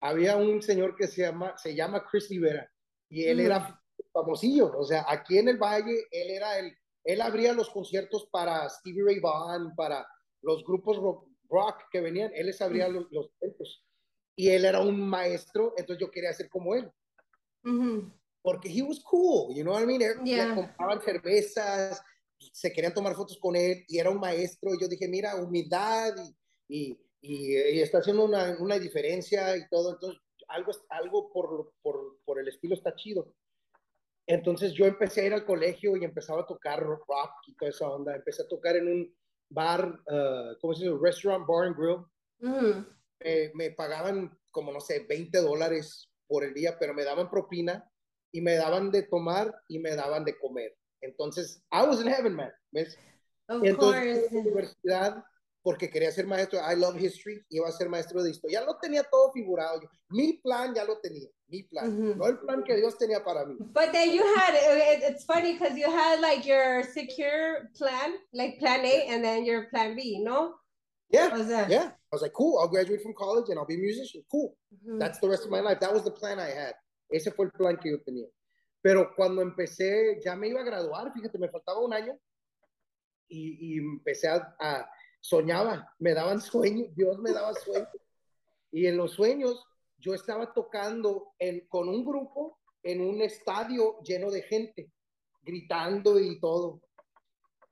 había 0.00 0.36
un 0.36 0.62
señor 0.62 0.94
que 0.96 1.08
se 1.08 1.22
llama, 1.22 1.58
se 1.58 1.74
llama 1.74 2.04
Chris 2.08 2.28
Rivera 2.28 2.70
y 3.10 3.24
él 3.24 3.38
mm. 3.38 3.40
era 3.40 3.80
famosillo, 4.12 4.72
o 4.78 4.84
sea, 4.84 5.04
aquí 5.08 5.36
en 5.38 5.48
el 5.48 5.56
Valle, 5.56 6.06
él 6.12 6.30
era 6.30 6.58
el, 6.60 6.76
él 7.04 7.20
abría 7.20 7.52
los 7.52 7.70
conciertos 7.70 8.28
para 8.30 8.68
Stevie 8.68 9.02
Ray 9.04 9.18
Vaughan, 9.18 9.74
para 9.74 10.06
los 10.42 10.62
grupos 10.64 10.96
rock, 10.98 11.26
rock 11.48 11.82
que 11.90 12.00
venían, 12.00 12.30
él 12.34 12.46
les 12.46 12.62
abría 12.62 12.88
mm. 12.88 12.92
los, 12.92 13.10
los 13.10 13.30
eventos. 13.40 13.84
Y 14.36 14.50
él 14.50 14.64
era 14.64 14.78
un 14.80 15.00
maestro, 15.08 15.74
entonces 15.76 16.00
yo 16.00 16.12
quería 16.12 16.32
ser 16.32 16.48
como 16.48 16.76
él. 16.76 16.88
Mm 17.64 17.80
-hmm. 17.80 18.12
Porque 18.40 18.68
he 18.68 18.82
was 18.82 19.00
cool, 19.02 19.52
you 19.56 19.64
know 19.64 19.74
what 19.74 19.82
I 19.82 19.86
mean? 19.86 20.00
Yeah. 20.24 20.50
Le 20.50 20.54
compraban 20.54 21.00
cervezas, 21.00 22.00
se 22.52 22.72
querían 22.72 22.94
tomar 22.94 23.14
fotos 23.14 23.38
con 23.38 23.56
él 23.56 23.84
y 23.88 23.98
era 23.98 24.10
un 24.10 24.20
maestro. 24.20 24.74
Y 24.74 24.80
yo 24.80 24.88
dije, 24.88 25.08
mira, 25.08 25.36
humildad 25.36 26.14
y, 26.68 26.98
y, 27.20 27.56
y, 27.56 27.80
está 27.80 27.98
haciendo 27.98 28.24
una, 28.24 28.56
una, 28.58 28.78
diferencia 28.78 29.56
y 29.56 29.68
todo. 29.68 29.92
Entonces, 29.92 30.20
algo, 30.48 30.72
algo 30.88 31.32
por, 31.32 31.72
por, 31.82 32.18
por, 32.24 32.38
el 32.38 32.48
estilo 32.48 32.74
está 32.74 32.94
chido. 32.94 33.34
Entonces, 34.26 34.72
yo 34.72 34.86
empecé 34.86 35.22
a 35.22 35.26
ir 35.26 35.32
al 35.34 35.46
colegio 35.46 35.96
y 35.96 36.04
empezaba 36.04 36.42
a 36.42 36.46
tocar 36.46 36.82
rock 36.82 37.32
y 37.46 37.54
toda 37.54 37.70
esa 37.70 37.88
onda. 37.88 38.14
Empecé 38.14 38.42
a 38.42 38.48
tocar 38.48 38.76
en 38.76 38.88
un 38.88 39.16
bar, 39.50 39.88
uh, 39.88 40.58
¿cómo 40.60 40.74
se 40.74 40.84
dice? 40.84 40.96
Restaurant 41.00 41.46
Bar 41.46 41.66
and 41.66 41.76
Grill. 41.76 42.04
Mm. 42.40 42.86
me 43.54 43.72
pagaban 43.72 44.38
como, 44.50 44.72
no 44.72 44.80
sé, 44.80 45.00
20 45.08 45.38
dólares 45.38 46.08
por 46.28 46.44
el 46.44 46.54
día, 46.54 46.78
pero 46.78 46.94
me 46.94 47.04
daban 47.04 47.30
propina 47.30 47.90
y 48.30 48.40
me 48.40 48.54
daban 48.54 48.90
de 48.90 49.02
tomar 49.02 49.54
y 49.66 49.78
me 49.78 49.96
daban 49.96 50.24
de 50.24 50.38
comer. 50.38 50.76
Entonces, 51.00 51.62
I 51.72 51.82
was 51.86 52.00
in 52.00 52.08
heaven, 52.08 52.34
man. 52.34 52.52
¿ves? 52.72 52.96
Of 53.48 53.64
entonces, 53.64 54.20
course. 54.20 54.26
en 54.28 54.34
la 54.34 54.40
universidad, 54.40 55.24
porque 55.62 55.90
quería 55.90 56.12
ser 56.12 56.26
maestro, 56.26 56.60
I 56.60 56.74
love 56.76 56.96
history, 56.96 57.44
iba 57.50 57.68
a 57.68 57.72
ser 57.72 57.88
maestro 57.88 58.22
de 58.22 58.30
historia. 58.30 58.60
Ya 58.60 58.66
lo 58.66 58.78
tenía 58.78 59.02
todo 59.04 59.32
figurado. 59.32 59.80
Yo, 59.80 59.88
mi 60.10 60.34
plan 60.34 60.74
ya 60.74 60.84
lo 60.84 60.98
tenía, 61.00 61.28
mi 61.46 61.62
plan, 61.62 61.90
mm 61.90 62.00
-hmm. 62.00 62.16
no 62.16 62.26
el 62.26 62.38
plan 62.38 62.62
que 62.62 62.76
Dios 62.76 62.96
tenía 62.96 63.24
para 63.24 63.44
mí. 63.44 63.56
But 63.58 63.92
then 63.92 64.12
you 64.12 64.22
had, 64.36 64.54
it's 65.08 65.24
funny 65.24 65.52
because 65.54 65.76
you 65.78 65.90
had 65.90 66.20
like 66.20 66.46
your 66.46 66.84
secure 66.84 67.70
plan, 67.76 68.18
like 68.32 68.58
plan 68.58 68.84
A 68.84 69.08
and 69.08 69.22
then 69.22 69.44
your 69.44 69.68
plan 69.70 69.94
B, 69.94 70.20
¿no? 70.20 70.54
Yeah, 71.10 71.34
yeah. 71.68 71.94
I 72.10 72.12
was 72.12 72.20
like, 72.20 72.34
cool, 72.34 72.58
I'll 72.58 72.68
graduate 72.68 73.02
from 73.02 73.14
college 73.14 73.48
and 73.48 73.58
I'll 73.58 73.66
be 73.66 73.76
a 73.76 73.78
musician. 73.78 74.22
Cool. 74.30 74.56
Mm 74.70 74.78
-hmm. 74.78 74.98
That's 75.00 75.18
the 75.20 75.28
rest 75.28 75.44
of 75.44 75.50
my 75.50 75.60
life. 75.60 75.80
That 75.80 75.92
was 75.92 76.04
the 76.04 76.10
plan 76.10 76.38
I 76.38 76.52
had. 76.52 76.74
Ese 77.10 77.30
fue 77.30 77.46
el 77.46 77.52
plan 77.52 77.76
que 77.78 77.90
yo 77.90 77.98
tenía. 78.04 78.28
Pero 78.80 79.14
cuando 79.14 79.42
empecé, 79.42 80.20
ya 80.24 80.36
me 80.36 80.48
iba 80.48 80.60
a 80.60 80.64
graduar, 80.64 81.12
fíjate, 81.12 81.38
me 81.38 81.48
faltaba 81.48 81.80
un 81.80 81.92
año 81.92 82.18
y, 83.28 83.74
y 83.74 83.78
empecé 83.78 84.28
a, 84.28 84.56
a 84.58 84.90
soñaba, 85.20 85.94
me 85.98 86.14
daban 86.14 86.40
sueños, 86.40 86.94
Dios 86.94 87.18
me 87.18 87.32
daba 87.32 87.54
sueños. 87.54 87.88
Y 88.70 88.86
en 88.86 88.96
los 88.96 89.12
sueños 89.12 89.64
yo 89.98 90.14
estaba 90.14 90.52
tocando 90.52 91.34
en, 91.38 91.66
con 91.68 91.88
un 91.88 92.04
grupo 92.04 92.58
en 92.82 93.00
un 93.00 93.20
estadio 93.20 94.00
lleno 94.02 94.30
de 94.30 94.42
gente, 94.42 94.92
gritando 95.42 96.18
y 96.18 96.38
todo. 96.40 96.80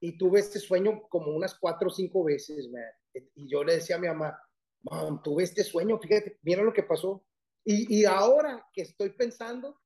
Y 0.00 0.18
tuve 0.18 0.40
este 0.40 0.58
sueño 0.58 1.02
como 1.08 1.34
unas 1.34 1.54
cuatro 1.58 1.88
o 1.88 1.92
cinco 1.92 2.24
veces, 2.24 2.68
man. 2.68 2.82
Y 3.34 3.48
yo 3.48 3.64
le 3.64 3.76
decía 3.76 3.96
a 3.96 3.98
mi 3.98 4.08
mamá, 4.08 4.38
mam, 4.82 5.22
tuve 5.22 5.44
este 5.44 5.64
sueño, 5.64 5.98
fíjate, 5.98 6.38
mira 6.42 6.62
lo 6.62 6.72
que 6.72 6.82
pasó. 6.82 7.24
Y, 7.64 8.00
y 8.00 8.04
ahora 8.04 8.66
que 8.72 8.82
estoy 8.82 9.10
pensando, 9.10 9.80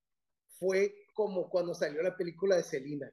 fue 0.58 0.94
como 1.20 1.50
cuando 1.50 1.74
salió 1.74 2.02
la 2.02 2.16
película 2.16 2.56
de 2.56 2.62
Selena. 2.62 3.12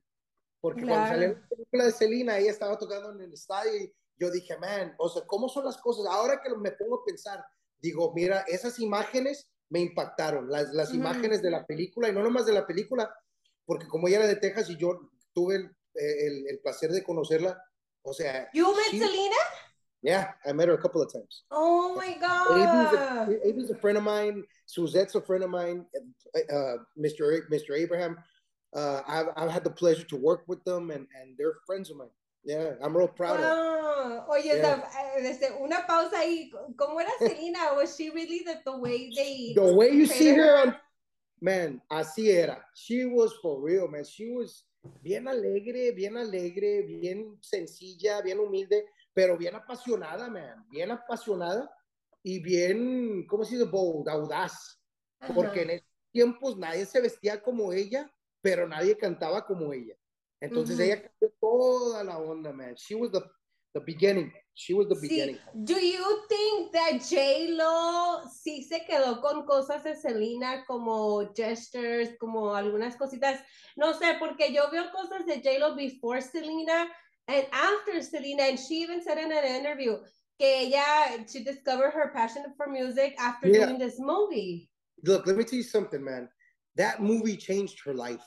Porque 0.62 0.84
claro. 0.84 0.96
cuando 0.96 1.14
salió 1.14 1.28
la 1.42 1.50
película 1.50 1.86
de 1.86 1.92
Selena, 1.92 2.38
ella 2.38 2.52
estaba 2.52 2.78
tocando 2.78 3.12
en 3.12 3.20
el 3.20 3.34
estadio 3.34 3.76
y 3.76 3.94
yo 4.18 4.32
dije, 4.32 4.58
man, 4.58 4.96
o 4.98 5.10
sea, 5.10 5.24
¿cómo 5.28 5.50
son 5.50 5.66
las 5.66 5.78
cosas? 5.78 6.06
Ahora 6.10 6.40
que 6.42 6.50
me 6.56 6.72
pongo 6.72 7.02
a 7.02 7.06
pensar, 7.06 7.44
digo, 7.80 8.14
mira, 8.16 8.46
esas 8.48 8.80
imágenes 8.80 9.52
me 9.70 9.82
impactaron, 9.82 10.50
las, 10.50 10.74
las 10.74 10.90
uh 10.90 10.94
-huh. 10.94 10.96
imágenes 10.96 11.42
de 11.42 11.52
la 11.52 11.66
película, 11.66 12.08
y 12.08 12.14
no 12.14 12.24
nomás 12.24 12.46
de 12.46 12.54
la 12.54 12.66
película, 12.66 13.14
porque 13.66 13.88
como 13.88 14.08
ella 14.08 14.20
era 14.20 14.28
de 14.28 14.38
Texas 14.38 14.70
y 14.70 14.78
yo 14.78 14.98
tuve 15.34 15.58
el, 15.58 15.76
el, 15.96 16.48
el 16.48 16.60
placer 16.62 16.90
de 16.92 17.04
conocerla, 17.04 17.62
o 18.04 18.14
sea... 18.14 18.50
¿You 18.54 18.68
met 18.74 18.92
she, 18.92 19.00
Selena? 19.00 19.42
Yeah, 20.04 20.32
I 20.46 20.54
met 20.54 20.68
her 20.68 20.76
a 20.76 20.82
couple 20.82 21.02
of 21.02 21.12
times. 21.12 21.44
Oh 21.52 21.96
my 21.96 22.16
God. 22.20 23.30
Ave's 23.44 23.70
a, 23.70 23.74
a 23.74 23.78
friend 23.78 23.98
of 23.98 24.04
mine, 24.04 24.44
Suzette's 24.66 25.16
a 25.16 25.22
friend 25.22 25.44
of 25.44 25.50
mine, 25.50 25.86
uh, 26.36 26.76
Mr. 26.98 27.38
A, 27.38 27.52
Mr. 27.52 27.78
Abraham. 27.78 28.18
Uh, 28.76 29.02
I've, 29.08 29.28
I've 29.36 29.50
had 29.50 29.64
the 29.64 29.72
pleasure 29.72 30.04
to 30.04 30.16
work 30.16 30.44
with 30.48 30.64
them, 30.66 30.92
and, 30.92 31.08
and 31.20 31.36
they're 31.38 31.56
friends 31.66 31.90
of 31.90 31.98
mine. 31.98 32.10
Yeah, 32.44 32.74
I'm 32.82 32.96
real 32.96 33.08
proud 33.08 33.40
wow. 33.40 34.24
of 34.24 34.30
Oye, 34.30 34.44
yeah. 34.46 34.82
desde 35.22 35.52
una 35.60 35.86
pausa 35.88 36.20
ahí, 36.20 36.52
¿cómo 36.76 37.02
era 37.02 37.12
Selena? 37.20 37.74
Was 37.76 37.96
she 37.96 38.10
really 38.10 38.44
the, 38.46 38.62
the 38.66 38.78
way 38.78 39.12
they... 39.14 39.54
The 39.56 39.74
way 39.74 39.92
you 39.92 40.06
see 40.06 40.34
her, 40.34 40.68
on, 40.68 40.76
man, 41.42 41.82
así 41.92 42.30
era. 42.30 42.60
She 42.74 43.06
was 43.06 43.34
for 43.42 43.60
real, 43.60 43.88
man. 43.88 44.06
She 44.06 44.30
was 44.30 44.64
bien 45.04 45.28
alegre, 45.28 45.92
bien 45.94 46.16
alegre, 46.16 46.84
bien 46.84 47.38
sencilla, 47.42 48.22
bien 48.24 48.38
humilde, 48.38 48.84
pero 49.18 49.36
bien 49.36 49.56
apasionada, 49.56 50.30
man. 50.30 50.64
Bien 50.70 50.92
apasionada 50.92 51.76
y 52.22 52.40
bien, 52.40 53.26
¿cómo 53.26 53.44
se 53.44 53.56
dice? 53.56 53.68
Bold, 53.68 54.08
audaz. 54.08 54.80
Ajá. 55.20 55.34
Porque 55.34 55.64
en 55.64 55.72
esos 55.72 55.90
tiempos 56.12 56.56
nadie 56.56 56.86
se 56.86 57.02
vestía 57.02 57.42
como 57.42 57.74
ella, 57.74 58.14
pero 58.42 58.68
nadie 58.68 58.96
cantaba 58.96 59.44
como 59.44 59.74
ella. 59.74 59.96
Entonces 60.40 60.80
ella 60.80 61.02
cambió 61.02 61.34
toda 61.42 62.04
la 62.04 62.20
onda, 62.20 62.54
man. 62.54 62.76
She 62.76 62.94
was 62.94 63.12
the, 63.12 63.24
the 63.74 63.80
beginning. 63.80 64.32
She 64.54 64.76
was 64.76 64.88
the 64.88 64.96
sí. 64.96 65.08
beginning. 65.08 65.40
Do 65.56 65.80
you 65.80 66.06
think 66.30 66.72
that 66.74 67.02
J-Lo 67.02 68.22
sí 68.30 68.62
se 68.66 68.86
quedó 68.86 69.20
con 69.20 69.48
cosas 69.48 69.84
de 69.84 69.96
Selena 69.96 70.64
como 70.68 71.34
gestures, 71.34 72.16
como 72.20 72.54
algunas 72.54 72.96
cositas? 72.96 73.44
No 73.76 73.96
sé, 73.96 74.16
porque 74.20 74.54
yo 74.54 74.70
veo 74.70 74.92
cosas 74.92 75.26
de 75.26 75.42
J-Lo 75.42 75.76
before 75.76 76.22
Selena 76.22 76.88
and 77.28 77.46
after 77.52 78.02
Selena, 78.02 78.44
and 78.44 78.60
she 78.60 78.76
even 78.76 79.02
said 79.04 79.18
in 79.18 79.32
an 79.32 79.44
interview 79.44 79.98
que 80.40 80.72
ella, 80.74 81.26
she 81.32 81.44
discovered 81.44 81.92
her 81.92 82.12
passion 82.14 82.46
for 82.56 82.68
music 82.68 83.16
after 83.20 83.48
yeah. 83.48 83.66
doing 83.66 83.80
this 83.80 84.00
movie. 84.00 84.70
Look, 85.04 85.28
let 85.28 85.38
me 85.38 85.44
tell 85.44 85.58
you 85.58 85.64
something, 85.64 86.04
man. 86.04 86.30
That 86.76 87.02
movie 87.02 87.38
changed 87.38 87.80
her 87.86 87.94
life. 87.94 88.26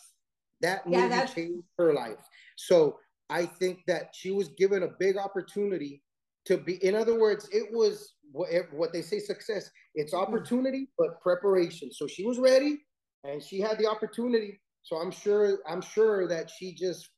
That 0.61 0.87
movie 0.87 0.99
yeah, 0.99 1.27
changed 1.27 1.67
her 1.79 1.95
life. 1.95 2.19
So 2.57 2.99
I 3.31 3.47
think 3.47 3.81
that 3.87 4.11
she 4.13 4.33
was 4.33 4.49
given 4.49 4.83
a 4.83 4.89
big 4.99 5.17
opportunity 5.17 6.03
to 6.47 6.59
be, 6.59 6.85
in 6.85 6.95
other 6.95 7.19
words, 7.19 7.49
it 7.53 7.73
was 7.73 8.15
what, 8.33 8.49
what 8.73 8.93
they 8.93 9.03
say 9.03 9.19
success. 9.19 9.71
It's 9.95 10.13
mm-hmm. 10.13 10.23
opportunity, 10.23 10.89
but 10.99 11.21
preparation. 11.21 11.93
So 11.93 12.07
she 12.07 12.25
was 12.25 12.39
ready 12.39 12.79
and 13.25 13.43
she 13.43 13.61
had 13.61 13.79
the 13.79 13.87
opportunity. 13.87 14.61
So 14.83 14.97
I'm 14.97 15.11
sure, 15.11 15.59
I'm 15.69 15.81
sure 15.81 16.27
that 16.29 16.51
she 16.51 16.75
just 16.75 17.09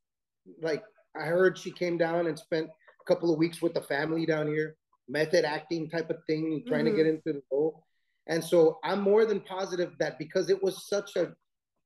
like, 0.60 0.82
I 1.16 1.26
heard 1.26 1.58
she 1.58 1.70
came 1.70 1.98
down 1.98 2.26
and 2.26 2.38
spent 2.38 2.68
a 2.68 3.04
couple 3.04 3.32
of 3.32 3.38
weeks 3.38 3.60
with 3.60 3.74
the 3.74 3.82
family 3.82 4.26
down 4.26 4.46
here, 4.46 4.76
method 5.08 5.44
acting 5.44 5.90
type 5.90 6.10
of 6.10 6.16
thing, 6.26 6.64
trying 6.66 6.84
mm-hmm. 6.84 6.96
to 6.96 7.02
get 7.02 7.06
into 7.06 7.32
the 7.32 7.42
role. 7.50 7.84
And 8.28 8.42
so 8.42 8.78
I'm 8.84 9.00
more 9.00 9.24
than 9.24 9.40
positive 9.40 9.92
that 9.98 10.18
because 10.18 10.48
it 10.48 10.62
was 10.62 10.86
such 10.88 11.16
a 11.16 11.32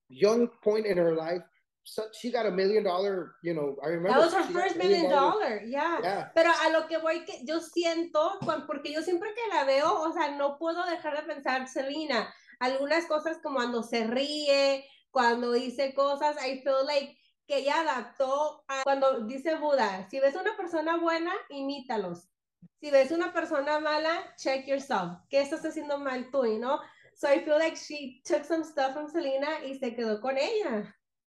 young 0.09 0.49
point 0.63 0.87
in 0.87 0.97
her 0.97 1.15
life. 1.15 1.43
So 1.85 2.03
she 2.19 2.33
got 2.33 2.47
a 2.47 2.51
million 2.51 2.83
dollar, 2.83 3.37
you 3.45 3.55
know, 3.55 3.77
I 3.83 3.89
remember. 3.89 4.19
That 4.19 4.25
was 4.27 4.35
her 4.35 4.53
first 4.53 4.77
million 4.77 5.09
dollar, 5.09 5.63
yeah. 5.65 6.01
yeah. 6.03 6.29
Pero 6.35 6.51
a 6.51 6.73
lo 6.73 6.89
que 6.89 6.99
voy, 6.99 7.25
que 7.25 7.45
yo 7.47 7.61
siento, 7.61 8.41
porque 8.67 8.93
yo 8.93 9.03
siempre 9.03 9.29
que 9.35 9.57
la 9.57 9.65
veo, 9.65 10.03
o 10.03 10.13
sea, 10.13 10.37
no 10.37 10.59
puedo 10.59 10.85
dejar 10.85 11.17
de 11.17 11.33
pensar, 11.33 11.69
Selena, 11.69 12.29
algunas 12.59 13.07
cosas 13.07 13.39
como 13.41 13.59
cuando 13.59 13.85
se 13.85 14.05
ríe, 14.05 14.85
cuando 15.13 15.53
dice 15.53 15.95
cosas, 15.95 16.37
I 16.45 16.61
feel 16.63 16.85
like 16.85 17.17
que 17.47 17.59
ella 17.59 17.81
adaptó 17.81 18.65
a 18.69 18.83
cuando 18.83 19.21
dice 19.27 19.57
Buda, 19.57 20.09
si 20.11 20.21
ves 20.21 20.35
una 20.35 20.57
persona 20.57 20.99
buena, 20.99 21.33
imítalos. 21.51 22.29
Si 22.81 22.91
ves 22.91 23.11
una 23.11 23.33
persona 23.33 23.81
mala, 23.81 24.35
check 24.37 24.67
yourself. 24.67 25.19
¿Qué 25.31 25.41
estás 25.41 25.65
haciendo 25.65 25.99
mal 25.99 26.31
tú, 26.31 26.59
no? 26.59 26.81
So 27.15 27.29
I 27.29 27.41
feel 27.45 27.59
like 27.59 27.77
she 27.77 28.21
took 28.25 28.45
some 28.45 28.63
stuff 28.63 28.93
from 28.93 29.09
Selena 29.09 29.65
y 29.65 29.79
se 29.79 29.95
quedó 29.95 30.21
con 30.21 30.37
ella. 30.37 30.93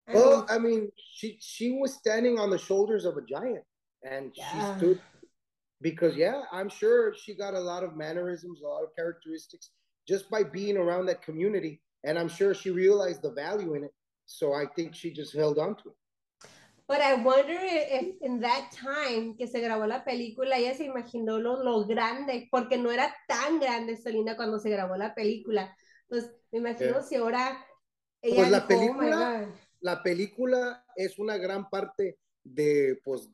Well, 0.09 0.47
I 0.49 0.59
mean, 0.59 0.91
she 0.97 1.37
she 1.41 1.73
was 1.73 1.95
standing 1.95 2.39
on 2.39 2.49
the 2.49 2.59
shoulders 2.59 3.05
of 3.05 3.17
a 3.17 3.23
giant, 3.23 3.65
and 4.03 4.33
yeah. 4.35 4.49
she 4.51 4.79
stood 4.79 5.01
because 5.83 6.17
yeah, 6.17 6.43
I'm 6.53 6.69
sure 6.69 7.13
she 7.15 7.35
got 7.35 7.55
a 7.55 7.61
lot 7.61 7.83
of 7.83 7.97
mannerisms, 7.97 8.61
a 8.63 8.67
lot 8.67 8.85
of 8.85 8.95
characteristics 8.95 9.71
just 10.07 10.31
by 10.31 10.43
being 10.43 10.77
around 10.77 11.07
that 11.07 11.23
community, 11.23 11.81
and 12.05 12.19
I'm 12.19 12.29
sure 12.29 12.55
she 12.55 12.71
realized 12.71 13.23
the 13.23 13.33
value 13.33 13.75
in 13.75 13.85
it. 13.85 13.93
So 14.27 14.53
I 14.53 14.67
think 14.75 14.95
she 14.95 15.13
just 15.13 15.35
held 15.35 15.59
on 15.59 15.77
to 15.77 15.91
it. 15.91 15.97
But 16.89 17.01
I 17.01 17.15
wonder 17.15 17.59
if 17.59 18.15
in 18.21 18.41
that 18.41 18.71
time 18.71 19.37
que 19.37 19.49
se 19.49 19.61
grabó 19.61 19.87
la 19.87 20.05
película, 20.05 20.57
ella 20.57 20.75
se 20.75 20.85
imaginó 20.85 21.41
lo, 21.41 21.63
lo 21.65 21.85
grande, 21.85 22.49
porque 22.51 22.79
no 22.79 22.93
era 22.93 23.13
tan 23.27 23.59
grande 23.59 23.97
Selena 23.97 24.37
cuando 24.37 24.61
se 24.61 24.71
grabó 24.71 24.97
la 24.97 25.13
película. 25.13 25.77
Entonces, 26.09 26.37
me 26.53 26.61
imagino 26.61 26.93
yeah. 26.93 27.03
si 27.03 27.17
ahora 27.17 27.67
ella 28.23 28.37
pues 28.37 28.51
la 28.51 28.61
dijo, 28.61 28.69
película, 28.69 29.49
oh 29.49 29.67
la 29.81 30.03
película 30.03 30.85
es 30.95 31.19
una 31.19 31.37
gran 31.37 31.69
parte 31.69 32.19
de, 32.45 33.01
pues, 33.03 33.29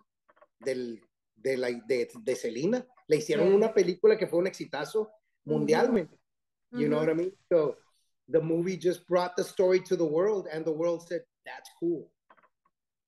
del, 0.61 1.02
de, 1.37 1.56
la, 1.58 1.68
de, 1.70 2.08
de 2.22 2.37
Selena. 2.37 2.87
Le 3.06 3.16
hicieron 3.16 3.49
yeah. 3.49 3.56
una 3.56 3.75
película 3.75 4.16
que 4.16 4.26
fue 4.26 4.38
un 4.38 4.46
exitazo 4.46 5.11
mundialmente. 5.44 6.16
Mm 6.70 6.76
-hmm. 6.76 6.80
You 6.80 6.88
know 6.88 7.00
what 7.00 7.11
I 7.11 7.14
mean? 7.14 7.34
So, 7.50 7.76
the 8.29 8.41
movie 8.41 8.76
just 8.76 9.07
brought 9.09 9.37
the 9.37 9.45
story 9.45 9.81
to 9.81 9.97
the 9.97 10.05
world, 10.05 10.49
and 10.52 10.64
the 10.64 10.73
world 10.73 11.07
said, 11.09 11.23
that's 11.45 11.71
cool. 11.81 12.09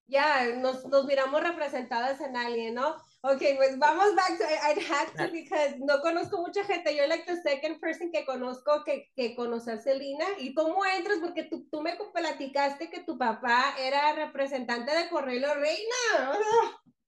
ya, 0.06 0.44
yeah, 0.44 0.56
nos, 0.56 0.85
nos 0.87 1.06
miramos 1.06 1.42
representadas 1.42 2.21
en 2.21 2.37
alguien, 2.37 2.75
¿no? 2.75 2.97
Ok, 3.23 3.40
pues 3.56 3.78
vamos 3.78 4.14
back 4.14 4.37
to, 4.37 4.44
I'd 4.44 4.78
have 4.78 5.12
to 5.16 5.33
because 5.33 5.76
no 5.78 6.02
conozco 6.02 6.42
mucha 6.42 6.62
gente, 6.64 6.94
yo 6.94 7.06
like 7.06 7.25
the 7.25 7.40
second 7.40 7.80
person 7.80 8.12
que 8.12 8.26
conozco 8.26 8.85
que, 8.85 9.11
que 9.16 9.35
conoce 9.35 9.73
a 9.73 9.78
Selena, 9.78 10.26
¿y 10.38 10.54
cómo 10.54 10.85
entras? 10.85 11.18
Porque 11.23 11.44
tú, 11.44 11.66
tú 11.71 11.80
me 11.80 11.97
platicaste 12.12 12.90
que 12.90 13.02
tu 13.04 13.16
papá 13.16 13.75
era 13.78 14.12
representante 14.12 14.94
de 14.94 15.09
Correo 15.09 15.54
Reina, 15.54 16.38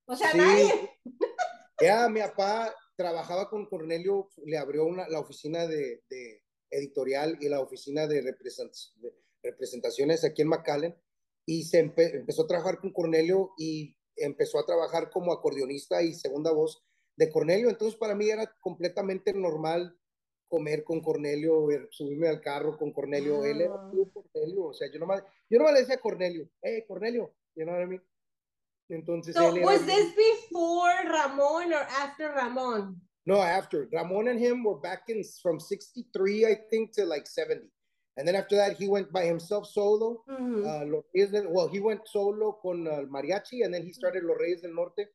o 0.06 0.16
sea, 0.16 0.32
sí. 0.32 0.38
nadie. 0.38 0.90
Ya, 1.82 2.08
mi 2.08 2.20
papá 2.20 2.74
trabajaba 2.96 3.50
con 3.50 3.66
Cornelio, 3.66 4.30
le 4.46 4.56
abrió 4.56 4.86
una, 4.86 5.06
la 5.08 5.20
oficina 5.20 5.66
de, 5.66 6.02
de 6.08 6.42
editorial 6.76 7.38
y 7.40 7.48
la 7.48 7.60
oficina 7.60 8.06
de, 8.06 8.20
represent, 8.20 8.72
de 8.96 9.12
representaciones 9.42 10.24
aquí 10.24 10.42
en 10.42 10.48
McAllen, 10.48 10.96
y 11.46 11.62
se 11.64 11.78
empe 11.78 12.16
empezó 12.16 12.42
a 12.42 12.46
trabajar 12.48 12.80
con 12.80 12.92
Cornelio 12.92 13.52
y 13.56 13.96
empezó 14.16 14.58
a 14.58 14.66
trabajar 14.66 15.10
como 15.10 15.32
acordeonista 15.32 16.02
y 16.02 16.12
segunda 16.14 16.52
voz 16.52 16.82
de 17.16 17.30
Cornelio. 17.30 17.70
Entonces 17.70 17.98
para 17.98 18.14
mí 18.14 18.28
era 18.28 18.52
completamente 18.60 19.32
normal 19.32 19.96
comer 20.48 20.84
con 20.84 21.00
Cornelio, 21.00 21.66
subirme 21.90 22.28
al 22.28 22.40
carro 22.40 22.76
con 22.76 22.92
Cornelio. 22.92 23.42
Ah. 23.42 23.48
Él 23.48 23.60
era 23.60 23.76
Cornelio, 24.12 24.66
o 24.66 24.74
sea, 24.74 24.88
yo 24.92 24.98
nomás, 24.98 25.22
yo 25.48 25.58
nomás 25.58 25.74
le 25.74 25.80
decía 25.80 25.96
a 25.96 26.00
Cornelio, 26.00 26.48
hey 26.62 26.84
Cornelio, 26.86 27.34
you 27.54 27.64
know 27.64 27.74
what 27.74 27.84
I 27.84 27.86
mean? 27.86 28.02
Entonces, 28.88 29.34
So 29.34 29.48
él 29.48 29.58
era 29.58 29.66
was 29.66 29.84
this 29.84 30.14
before 30.14 30.94
Ramon 31.04 31.72
or 31.72 31.86
after 32.02 32.32
Ramon? 32.32 33.00
No, 33.26 33.40
after 33.42 33.88
Ramon 33.92 34.28
and 34.28 34.38
him 34.38 34.62
were 34.62 34.76
back 34.78 35.08
in 35.08 35.22
from 35.42 35.58
63, 35.58 36.46
I 36.46 36.54
think, 36.70 36.92
to 36.92 37.04
like 37.04 37.26
70. 37.26 37.68
And 38.16 38.26
then 38.26 38.36
after 38.36 38.56
that, 38.56 38.76
he 38.76 38.88
went 38.88 39.12
by 39.12 39.24
himself 39.24 39.66
solo. 39.66 40.22
Mhm. 40.28 40.64
Uh, 40.64 40.84
del, 41.32 41.52
well, 41.52 41.68
he 41.68 41.80
went 41.80 42.06
solo 42.08 42.52
con 42.62 42.86
uh, 42.86 43.02
mariachi, 43.10 43.64
and 43.64 43.74
then 43.74 43.82
he 43.82 43.92
started 43.92 44.22
Los 44.24 44.38
Reyes 44.38 44.62
del 44.62 44.72
Norte. 44.74 45.06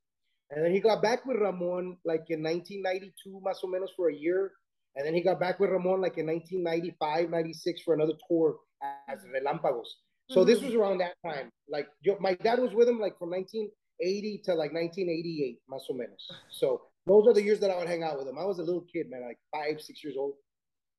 And 0.51 0.63
then 0.63 0.73
he 0.73 0.81
got 0.81 1.01
back 1.01 1.25
with 1.25 1.37
Ramon 1.37 1.97
like 2.03 2.29
in 2.29 2.43
1992, 2.43 3.39
más 3.41 3.63
o 3.63 3.67
menos, 3.67 3.89
for 3.95 4.09
a 4.09 4.13
year. 4.13 4.51
And 4.95 5.05
then 5.05 5.13
he 5.13 5.21
got 5.21 5.39
back 5.39 5.59
with 5.61 5.69
Ramon 5.71 6.01
like 6.01 6.17
in 6.17 6.25
1995, 6.27 7.29
96 7.29 7.81
for 7.83 7.93
another 7.93 8.13
tour 8.27 8.59
as 9.07 9.23
Relámpagos. 9.25 9.87
So 10.29 10.43
this 10.43 10.59
Mhm. 10.59 10.65
was 10.65 10.75
around 10.75 10.97
that 10.99 11.15
time. 11.23 11.49
Like 11.69 11.87
yo, 12.01 12.17
my 12.19 12.35
dad 12.35 12.59
was 12.59 12.73
with 12.73 12.89
him 12.89 12.99
like 12.99 13.17
from 13.17 13.29
1980 13.29 14.39
to 14.45 14.53
like 14.53 14.73
1988, 14.73 15.61
más 15.69 15.89
o 15.89 15.93
menos. 15.93 16.27
So 16.49 16.90
those 17.05 17.27
are 17.27 17.33
the 17.33 17.41
years 17.43 17.59
that 17.59 17.71
I 17.71 17.77
would 17.77 17.87
hang 17.87 18.03
out 18.03 18.17
with 18.19 18.27
him. 18.27 18.37
I 18.37 18.45
was 18.45 18.59
a 18.59 18.63
little 18.63 18.85
kid, 18.91 19.09
man, 19.09 19.21
like 19.21 19.39
five, 19.51 19.81
six 19.81 20.03
years 20.03 20.15
old, 20.17 20.35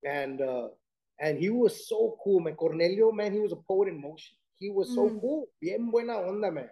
and 0.05 0.41
uh, 0.41 0.69
and 1.21 1.39
he 1.39 1.51
was 1.51 1.89
so 1.89 2.17
cool, 2.25 2.41
man. 2.41 2.55
Cornelio, 2.57 3.13
man, 3.13 3.33
he 3.33 3.41
was 3.41 3.53
a 3.53 3.57
poet 3.69 3.89
in 3.89 4.01
motion. 4.01 4.37
He 4.59 4.71
was 4.71 4.89
so 4.95 5.09
Mm. 5.09 5.21
cool, 5.21 5.49
bien 5.61 5.91
buena 5.91 6.19
onda, 6.19 6.51
man. 6.51 6.71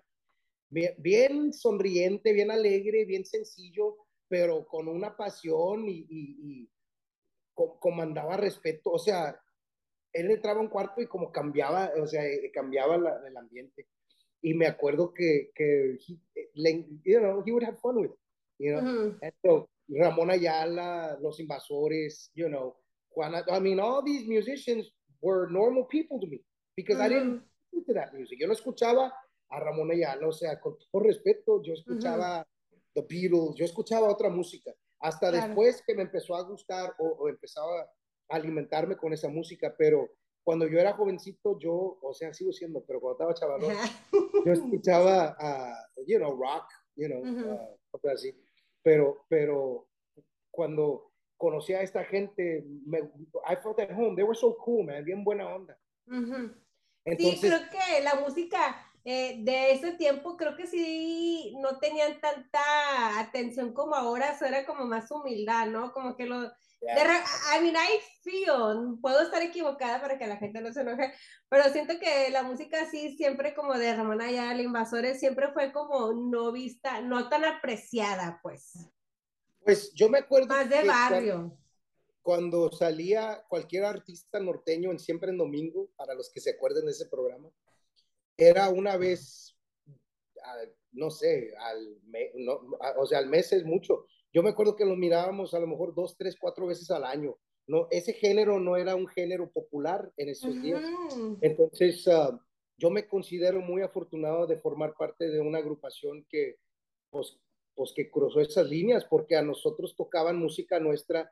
Bien, 0.71 0.95
bien 0.99 1.53
sonriente, 1.53 2.33
bien 2.33 2.51
alegre, 2.51 3.05
bien 3.05 3.25
sencillo, 3.25 3.97
pero 4.29 4.65
con 4.67 4.87
una 4.89 5.17
pasión 5.17 5.89
y, 5.89 6.07
y, 6.09 6.37
y 6.43 6.71
co- 7.55 7.79
comandaba 7.81 8.37
respeto. 8.37 8.91
O 8.93 8.99
sea, 8.99 9.35
él 10.13 10.31
entraba 10.31 10.61
a 10.61 10.63
un 10.63 10.69
cuarto 10.69 11.01
y 11.01 11.07
como 11.07 11.33
cambiaba, 11.33 11.91
o 12.01 12.07
sea, 12.07 12.25
eh, 12.25 12.51
cambiaba 12.53 12.97
la- 12.99 13.21
el 13.27 13.37
ambiente. 13.37 13.89
Y 14.43 14.55
me 14.55 14.67
acuerdo 14.69 15.13
que, 15.13 15.51
que 15.55 15.99
he, 16.37 16.51
le- 16.55 16.87
you 17.05 17.19
know, 17.19 17.43
he 17.45 17.51
would 17.53 17.65
have 17.65 17.79
fun 17.81 17.97
with 17.97 18.11
it, 18.11 18.19
you 18.61 18.73
know. 18.73 18.83
Mhm. 18.83 19.19
And 19.23 19.33
so, 19.43 19.69
Ramón 19.89 20.31
Ayala, 20.31 21.19
Los 21.21 21.41
Invasores, 21.41 22.31
you 22.35 22.49
know, 22.49 22.77
Juana, 23.11 23.43
I 23.51 23.59
mean, 23.59 23.81
all 23.81 24.03
these 24.05 24.29
musicians 24.29 24.93
were 25.21 25.49
normal 25.51 25.87
people 25.89 26.21
to 26.21 26.27
me 26.29 26.41
because 26.77 27.01
I 27.01 27.09
didn't 27.09 27.43
listen 27.73 27.85
to 27.87 27.95
that 27.95 28.13
music. 28.15 28.39
Yo 28.39 28.47
no 28.47 28.53
escuchaba 28.53 29.11
a 29.51 29.61
Ramón 29.61 29.91
Ayala, 29.91 30.29
o 30.29 30.33
sea, 30.33 30.61
con 30.61 30.77
todo 30.93 31.03
respeto, 31.03 31.61
yo 31.63 31.73
escuchaba 31.75 32.47
The 32.95 33.03
Beatles, 33.03 33.57
yo 33.57 33.65
escuchaba 33.65 34.09
otra 34.09 34.29
música. 34.31 34.73
Hasta 35.01 35.31
Claro. 35.31 35.47
después 35.47 35.83
que 35.87 35.95
me 35.95 36.03
empezó 36.03 36.37
a 36.37 36.43
gustar 36.43 36.95
o, 36.99 37.07
o 37.19 37.29
empezaba 37.29 37.83
a 38.29 38.37
alimentarme 38.37 38.97
con 38.97 39.13
esa 39.13 39.29
música, 39.29 39.75
pero 39.77 40.09
cuando 40.45 40.67
yo 40.69 40.79
era 40.79 40.93
jovencito, 40.93 41.59
yo, 41.59 41.99
o 42.01 42.15
sea, 42.15 42.33
sigo 42.33 42.53
siendo, 42.53 42.85
pero 42.85 43.01
cuando 43.01 43.15
estaba 43.15 43.35
chavalón, 43.35 43.75
yo 44.47 44.53
escuchaba, 44.53 45.37
a, 45.39 45.75
you 46.07 46.19
know, 46.19 46.33
rock, 46.37 46.65
you 46.97 47.09
know, 47.09 47.21
Ujú. 47.23 47.51
uh, 48.03 48.09
así. 48.09 48.33
Pero, 48.83 49.25
pero 49.29 49.89
cuando 50.51 51.13
conocí 51.37 51.73
a 51.73 51.83
esta 51.83 52.05
gente, 52.05 52.65
me, 52.87 52.99
I 52.99 53.57
felt 53.63 53.81
at 53.81 53.91
home. 53.91 54.15
They 54.15 54.25
were 54.25 54.35
so 54.39 54.57
cool, 54.65 54.85
man. 54.85 55.05
Bien 55.05 55.25
buena 55.25 55.49
onda. 55.49 55.79
Sí, 56.07 56.15
Entonces, 57.05 57.41
creo 57.41 57.61
que 57.71 58.03
la 58.03 58.17
música 58.17 58.77
eh, 59.05 59.39
de 59.41 59.73
ese 59.73 59.93
tiempo, 59.93 60.37
creo 60.37 60.55
que 60.55 60.67
sí 60.67 61.57
no 61.61 61.79
tenían 61.79 62.21
tanta 62.21 63.19
atención 63.19 63.73
como 63.73 63.95
ahora, 63.95 64.33
eso 64.33 64.45
era 64.45 64.67
como 64.67 64.85
más 64.85 65.11
humildad, 65.11 65.69
¿no? 65.69 65.93
Como 65.93 66.17
que 66.17 66.27
lo... 66.27 66.51
I 66.83 67.63
mean, 67.63 67.77
I 67.77 68.01
feel, 68.23 68.99
puedo 69.01 69.23
estar 69.23 69.43
equivocada 69.43 70.01
para 70.01 70.19
que 70.19 70.27
la 70.27 70.37
gente 70.37 70.61
no 70.61 70.73
se 70.73 70.81
enoje, 70.81 71.13
pero 71.49 71.65
siento 71.71 71.99
que 71.99 72.31
la 72.31 72.43
música 72.43 72.83
así, 72.83 73.17
siempre 73.17 73.55
como 73.55 73.75
de 73.75 73.95
Ramón 73.95 74.21
Ayala, 74.21 74.63
Invasores, 74.63 75.21
siempre 75.21 75.53
fue 75.53 75.73
como 75.73 76.13
no 76.13 76.53
vista, 76.53 77.01
no 77.03 77.29
tan 77.29 77.45
apreciada, 77.45 78.41
pues, 78.43 78.73
pues 79.63 79.93
yo 79.95 80.09
me 80.09 80.19
acuerdo 80.19 80.49
más 80.49 80.71
de 80.71 80.85
barrio. 80.85 81.59
cuando 82.23 82.71
salía 82.73 83.45
cualquier 83.49 83.85
artista 83.85 84.41
norteño 84.41 84.91
en 84.91 84.99
Siempre 84.99 85.31
en 85.31 85.39
Domingo, 85.39 85.91
para 85.97 86.15
los 86.15 86.31
que 86.31 86.41
se 86.41 86.51
acuerden 86.51 86.87
de 86.87 86.93
ese 86.93 87.07
programa, 87.07 87.51
era 88.37 88.71
una 88.71 88.97
vez, 88.97 89.55
no 90.93 91.11
sé, 91.11 91.53
al 91.59 92.01
mes, 92.05 92.31
no, 92.37 92.61
o 92.97 93.07
sea, 93.07 93.19
al 93.19 93.29
mes 93.29 93.53
es 93.53 93.65
mucho. 93.65 94.07
Yo 94.33 94.43
me 94.43 94.51
acuerdo 94.51 94.77
que 94.77 94.85
lo 94.85 94.97
mirábamos 94.97 95.55
a 95.55 95.59
lo 95.59 95.67
mejor 95.67 95.95
dos, 95.95 96.17
tres, 96.17 96.37
cuatro 96.41 96.67
veces 96.67 96.91
al 96.91 97.05
año. 97.05 97.37
No, 97.67 97.87
ese 97.91 98.13
género 98.13 98.59
no 98.59 98.77
era 98.77 98.95
un 98.97 99.07
género 99.07 99.51
popular 99.51 100.13
en 100.17 100.29
esos 100.29 100.61
días. 100.61 100.83
Entonces, 101.41 102.07
ah, 102.09 102.41
yo 102.77 102.91
me 102.91 103.07
considero 103.07 103.61
muy 103.61 103.83
afortunado 103.83 104.47
de 104.47 104.59
formar 104.59 104.95
parte 104.95 105.29
de 105.29 105.41
una 105.41 105.59
agrupación 105.59 106.25
que, 106.29 106.57
pues, 107.11 107.39
pues 107.75 107.93
que 107.95 108.11
cruzó 108.11 108.41
esas 108.41 108.67
líneas, 108.67 109.05
porque 109.05 109.37
a 109.37 109.43
nosotros 109.43 109.95
tocaban 109.97 110.37
música 110.37 110.81
nuestra 110.81 111.31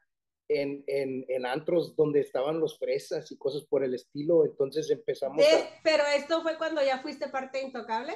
en, 0.49 0.85
en, 0.87 1.25
en 1.29 1.47
antros 1.47 1.95
donde 1.97 2.21
estaban 2.21 2.61
los 2.61 2.79
fresas 2.79 3.31
y 3.33 3.37
cosas 3.37 3.65
por 3.65 3.85
el 3.85 3.95
estilo. 3.95 4.45
Entonces 4.45 4.91
empezamos 4.91 5.45
a, 5.45 5.81
pero 5.83 6.05
esto 6.17 6.43
fue 6.43 6.57
cuando 6.57 6.83
ya 6.83 6.99
fuiste 6.99 7.29
parte 7.29 7.59
de 7.59 7.65
Intocable. 7.65 8.15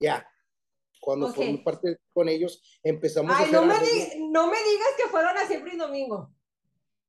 ya, 0.00 0.26
cuando 1.00 1.26
Ok. 1.26 1.34
formé 1.34 1.58
parte 1.58 1.98
con 2.12 2.28
ellos, 2.28 2.62
empezamos 2.82 3.32
a 3.34 3.38
Ay, 3.38 3.44
hacer 3.46 3.54
no 3.60 3.66
me, 3.66 3.74
no 4.30 4.46
digas 4.50 4.88
que 4.96 5.08
fueron 5.08 5.36
a 5.36 5.46
siempre 5.46 5.74
y 5.74 5.76
domingo 5.78 6.32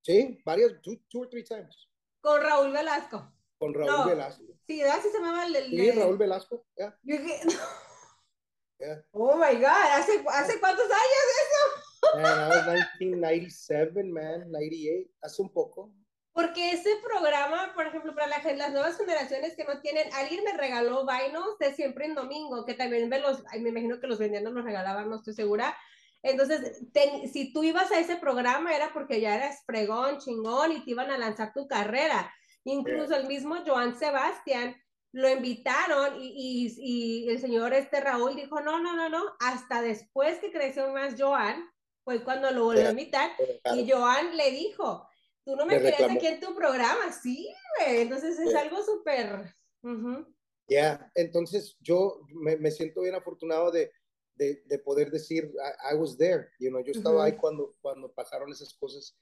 Sí, 0.03 0.41
varias, 0.43 0.81
two, 0.81 0.95
two 1.09 1.21
or 1.21 1.29
three 1.29 1.43
times, 1.43 1.87
con 2.21 2.41
Raúl 2.41 2.71
Velasco. 2.71 3.31
con 3.59 3.73
Raúl 3.73 3.91
No. 3.91 4.05
Velasco. 4.07 4.43
Sí, 4.65 4.81
¿verdad? 4.81 4.99
Sí 5.03 5.09
se 5.09 5.17
llamaba 5.19 5.45
el... 5.45 5.55
el- 5.55 5.69
Sí, 5.69 5.91
Raúl 5.91 6.17
Velasco, 6.17 6.65
ya, 6.77 6.97
Yo 7.03 7.17
dije, 7.17 7.39
ya. 8.79 9.05
oh 9.11 9.35
my 9.35 9.55
God, 9.57 9.65
¿hace, 9.93 10.23
¿hace 10.27 10.59
cuántos 10.59 10.85
años 10.85 11.25
eso? 11.43 12.17
Man, 12.17 12.49
that 12.49 12.49
was 12.49 12.65
1997, 12.99 14.03
man, 14.05 14.49
98, 14.51 15.09
hace 15.21 15.41
un 15.41 15.53
poco. 15.53 15.93
Porque 16.33 16.71
ese 16.71 16.89
programa, 17.03 17.73
por 17.75 17.87
ejemplo, 17.87 18.15
para 18.15 18.27
la 18.27 18.53
las 18.53 18.71
nuevas 18.71 18.97
generaciones 18.97 19.55
que 19.55 19.65
no 19.65 19.81
tienen, 19.81 20.07
alguien 20.13 20.43
me 20.43 20.53
regaló 20.53 21.05
vainos 21.05 21.57
de 21.59 21.73
siempre 21.73 22.05
en 22.05 22.15
domingo, 22.15 22.65
que 22.65 22.73
también 22.73 23.09
me 23.09 23.19
los, 23.19 23.43
me 23.59 23.69
imagino 23.69 23.99
que 23.99 24.07
los 24.07 24.17
vendían 24.17 24.47
o 24.47 24.51
los 24.51 24.63
regalaban, 24.63 25.09
no 25.09 25.17
estoy 25.17 25.33
segura. 25.33 25.77
Entonces, 26.23 26.87
si 27.33 27.51
tú 27.51 27.63
ibas 27.63 27.91
a 27.91 27.99
ese 27.99 28.15
programa 28.15 28.73
era 28.73 28.93
porque 28.93 29.19
ya 29.19 29.35
eras 29.35 29.63
fregón, 29.65 30.19
chingón 30.19 30.71
y 30.71 30.85
te 30.85 30.91
iban 30.91 31.09
a 31.09 31.17
lanzar 31.17 31.51
tu 31.53 31.67
carrera. 31.67 32.31
Incluso 32.63 33.15
el 33.15 33.25
mismo 33.27 33.57
Joan 33.65 33.97
Sebastián 33.97 34.75
lo 35.13 35.29
invitaron 35.29 36.21
y, 36.21 36.67
y, 36.77 37.25
y 37.25 37.29
el 37.29 37.41
señor 37.41 37.73
este 37.73 37.99
Raúl 37.99 38.35
dijo, 38.35 38.61
no, 38.61 38.79
no, 38.79 38.95
no, 38.95 39.09
no, 39.09 39.23
hasta 39.39 39.81
después 39.81 40.39
que 40.39 40.51
creció 40.51 40.89
más 40.93 41.15
Joan, 41.19 41.69
fue 42.03 42.23
cuando 42.23 42.51
lo 42.51 42.65
volvió 42.65 42.87
a 42.87 42.91
invitar 42.91 43.31
y 43.75 43.89
Joan 43.89 44.37
le 44.37 44.51
dijo, 44.51 45.07
tú 45.45 45.55
no 45.55 45.65
me 45.65 45.73
querías 45.75 45.91
reclamó. 45.99 46.17
aquí 46.19 46.27
en 46.27 46.39
tu 46.39 46.55
programa, 46.55 47.11
sí, 47.11 47.53
güey. 47.79 48.01
Entonces 48.01 48.39
es 48.39 48.51
Sí. 48.51 48.57
algo 48.57 48.83
súper. 48.83 49.53
ujú. 49.83 50.25
Ya, 50.67 51.11
entonces 51.15 51.77
yo 51.81 52.21
me, 52.33 52.55
me 52.57 52.71
siento 52.71 53.01
bien 53.01 53.15
afortunado 53.15 53.71
de, 53.71 53.91
de, 54.35 54.63
de 54.65 54.79
poder 54.79 55.11
decir, 55.11 55.51
I, 55.55 55.93
I 55.93 55.97
was 55.97 56.17
there, 56.17 56.47
you 56.59 56.69
know, 56.69 56.81
yo 56.81 56.91
estaba 56.91 57.15
Ujú. 57.17 57.23
ahí 57.23 57.33
cuando, 57.37 57.75
cuando 57.81 58.11
pasaron 58.13 58.51
esas 58.51 58.73
cosas 58.75 59.17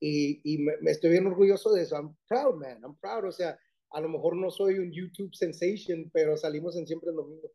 y, 0.00 0.40
y 0.42 0.58
me, 0.58 0.76
me 0.80 0.90
estoy 0.90 1.10
bien 1.10 1.26
orgulloso 1.26 1.72
de 1.72 1.82
eso. 1.82 1.94
I'm 1.96 2.16
proud, 2.28 2.56
man, 2.56 2.80
I'm 2.82 2.96
proud. 2.98 3.24
O 3.26 3.32
sea, 3.32 3.58
a 3.90 4.00
lo 4.00 4.08
mejor 4.08 4.36
no 4.36 4.50
soy 4.50 4.78
un 4.78 4.90
YouTube 4.92 5.34
sensation, 5.34 6.10
pero 6.12 6.36
salimos 6.36 6.76
en 6.76 6.86
siempre 6.86 7.10
el 7.10 7.16
domingo. 7.16 7.50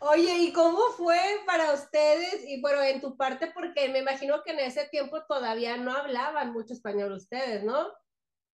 Oye, 0.00 0.38
¿y 0.40 0.52
cómo 0.52 0.78
fue 0.96 1.18
para 1.46 1.72
ustedes? 1.72 2.44
Y 2.46 2.60
bueno, 2.60 2.82
en 2.82 3.00
tu 3.00 3.16
parte, 3.16 3.50
porque 3.54 3.88
me 3.88 4.00
imagino 4.00 4.42
que 4.44 4.52
en 4.52 4.60
ese 4.60 4.86
tiempo 4.88 5.24
todavía 5.26 5.76
no 5.76 5.96
hablaban 5.96 6.52
mucho 6.52 6.74
español 6.74 7.12
ustedes, 7.12 7.64
¿no? 7.64 7.88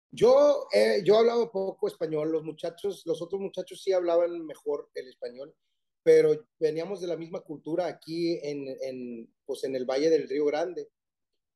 Yo, 0.09 0.67
eh, 0.73 1.01
yo 1.03 1.17
hablaba 1.17 1.51
poco 1.51 1.87
español, 1.87 2.31
los 2.31 2.43
muchachos, 2.43 3.03
los 3.05 3.21
otros 3.21 3.41
muchachos 3.41 3.83
sí 3.83 3.91
hablaban 3.91 4.45
mejor 4.45 4.89
el 4.95 5.07
español, 5.09 5.53
pero 6.01 6.47
veníamos 6.59 7.01
de 7.01 7.07
la 7.07 7.17
misma 7.17 7.41
cultura 7.41 7.85
aquí 7.85 8.39
en, 8.41 8.65
en, 8.81 9.33
pues 9.45 9.63
en 9.63 9.75
el 9.75 9.85
Valle 9.85 10.09
del 10.09 10.27
Río 10.27 10.45
Grande. 10.45 10.89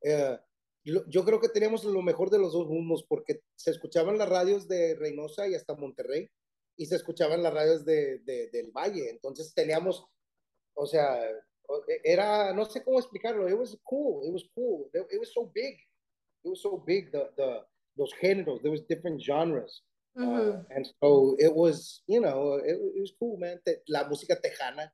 Eh, 0.03 0.37
yo 0.83 1.25
creo 1.25 1.39
que 1.39 1.49
teníamos 1.49 1.83
lo 1.85 2.01
mejor 2.01 2.29
de 2.29 2.39
los 2.39 2.53
dos 2.53 2.67
mundos 2.67 3.05
porque 3.07 3.41
se 3.55 3.71
escuchaban 3.71 4.17
las 4.17 4.27
radios 4.27 4.67
de 4.67 4.95
Reynosa 4.95 5.47
y 5.47 5.53
hasta 5.53 5.75
Monterrey 5.75 6.29
y 6.81 6.85
se 6.87 6.95
escuchaban 6.95 7.43
las 7.43 7.53
radios 7.53 7.85
de, 7.85 8.19
de- 8.25 8.49
del 8.49 8.71
Valle. 8.71 9.09
Entonces 9.11 9.53
teníamos, 9.53 10.03
o 10.73 10.85
sea, 10.87 11.21
o- 11.67 11.83
era, 12.03 12.53
no 12.53 12.65
sé 12.65 12.83
cómo 12.83 12.97
explicarlo, 12.99 13.47
it 13.47 13.53
was 13.55 13.77
cool, 13.83 14.25
it 14.25 14.33
was 14.33 14.43
cool, 14.55 14.89
it 14.93 15.19
was 15.19 15.31
so 15.31 15.45
big, 15.53 15.77
it 16.43 16.49
was 16.49 16.59
so 16.61 16.77
big, 16.83 17.11
the, 17.11 17.29
the, 17.37 17.61
los 17.97 18.11
géneros, 18.19 18.61
there 18.63 18.71
was 18.71 18.81
different 18.87 19.21
genres. 19.21 19.83
Uh, 20.17 20.57
and 20.75 20.85
so 21.01 21.35
it 21.39 21.53
was, 21.55 22.01
you 22.07 22.19
know, 22.19 22.55
it, 22.55 22.75
it 22.95 22.99
was 22.99 23.13
cool, 23.19 23.37
man. 23.37 23.59
Te- 23.63 23.81
la 23.87 24.03
música 24.09 24.35
tejana, 24.41 24.91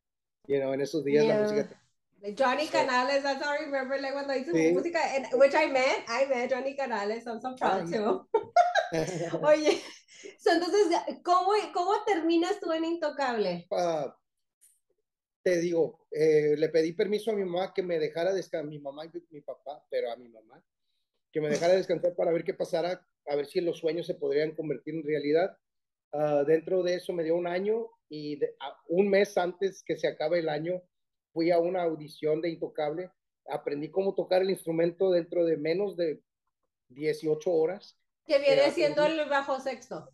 you 0.47 0.59
know, 0.59 0.73
en 0.73 0.81
esos 0.81 1.03
días 1.05 1.23
Yeah. 1.25 1.37
la 1.37 1.43
música 1.43 1.63
tejana. 1.69 2.35
Johnny. 2.35 2.67
Canales, 2.67 3.23
that's 3.23 3.41
how 3.43 3.53
I 3.53 3.63
remember 3.63 3.97
like 4.01 4.13
when 4.13 4.29
I 4.29 4.39
hizo 4.39 4.51
Sí. 4.51 4.73
música, 4.73 4.99
and, 5.15 5.25
which 5.39 5.55
I 5.55 5.67
met, 5.67 6.03
I 6.09 6.25
met 6.25 6.49
Johnny 6.49 6.75
Canales, 6.75 7.25
I'm 7.25 7.39
so 7.39 7.55
proud 7.55 7.87
too. 7.89 8.25
Oye, 9.41 9.81
so, 10.39 10.51
entonces, 10.51 10.87
¿cómo, 11.23 11.51
¿cómo 11.73 11.91
terminas 12.05 12.59
tú 12.59 12.71
en 12.71 12.85
Intocable? 12.85 13.67
Ah, 13.71 14.15
te 15.43 15.59
digo, 15.61 16.05
eh, 16.11 16.55
le 16.57 16.69
pedí 16.69 16.91
permiso 16.93 17.31
a 17.31 17.33
mi 17.33 17.45
mamá 17.45 17.73
que 17.73 17.81
me 17.81 17.99
dejara 17.99 18.33
descansar, 18.33 18.69
mi 18.69 18.79
mamá 18.79 19.05
y 19.05 19.09
mi 19.29 19.41
papá, 19.41 19.85
pero 19.89 20.11
a 20.11 20.17
mi 20.17 20.27
mamá, 20.27 20.61
que 21.31 21.39
me 21.39 21.49
dejara 21.49 21.73
descansar 21.73 22.15
para 22.15 22.31
ver 22.31 22.43
qué 22.43 22.53
pasara, 22.53 23.07
a 23.27 23.35
ver 23.35 23.45
si 23.45 23.61
los 23.61 23.79
sueños 23.79 24.07
se 24.07 24.15
podrían 24.15 24.55
convertir 24.55 24.95
en 24.95 25.05
realidad. 25.05 25.57
Uh, 26.11 26.43
dentro 26.45 26.83
de 26.83 26.95
eso 26.95 27.13
me 27.13 27.23
dio 27.23 27.35
un 27.35 27.47
año 27.47 27.87
y 28.09 28.37
de, 28.37 28.55
uh, 28.59 28.99
un 28.99 29.09
mes 29.09 29.37
antes 29.37 29.83
que 29.83 29.97
se 29.97 30.07
acabe 30.07 30.39
el 30.39 30.49
año 30.49 30.81
fui 31.31 31.51
a 31.51 31.59
una 31.59 31.83
audición 31.83 32.41
de 32.41 32.49
Intocable, 32.49 33.11
aprendí 33.47 33.89
cómo 33.89 34.15
tocar 34.15 34.41
el 34.41 34.49
instrumento 34.49 35.11
dentro 35.11 35.45
de 35.45 35.55
menos 35.55 35.95
de 35.95 36.21
18 36.89 37.51
horas. 37.51 37.97
Que 38.27 38.39
viene 38.39 38.71
siendo 38.71 39.05
el 39.05 39.27
bajo 39.29 39.59
sexto. 39.59 40.09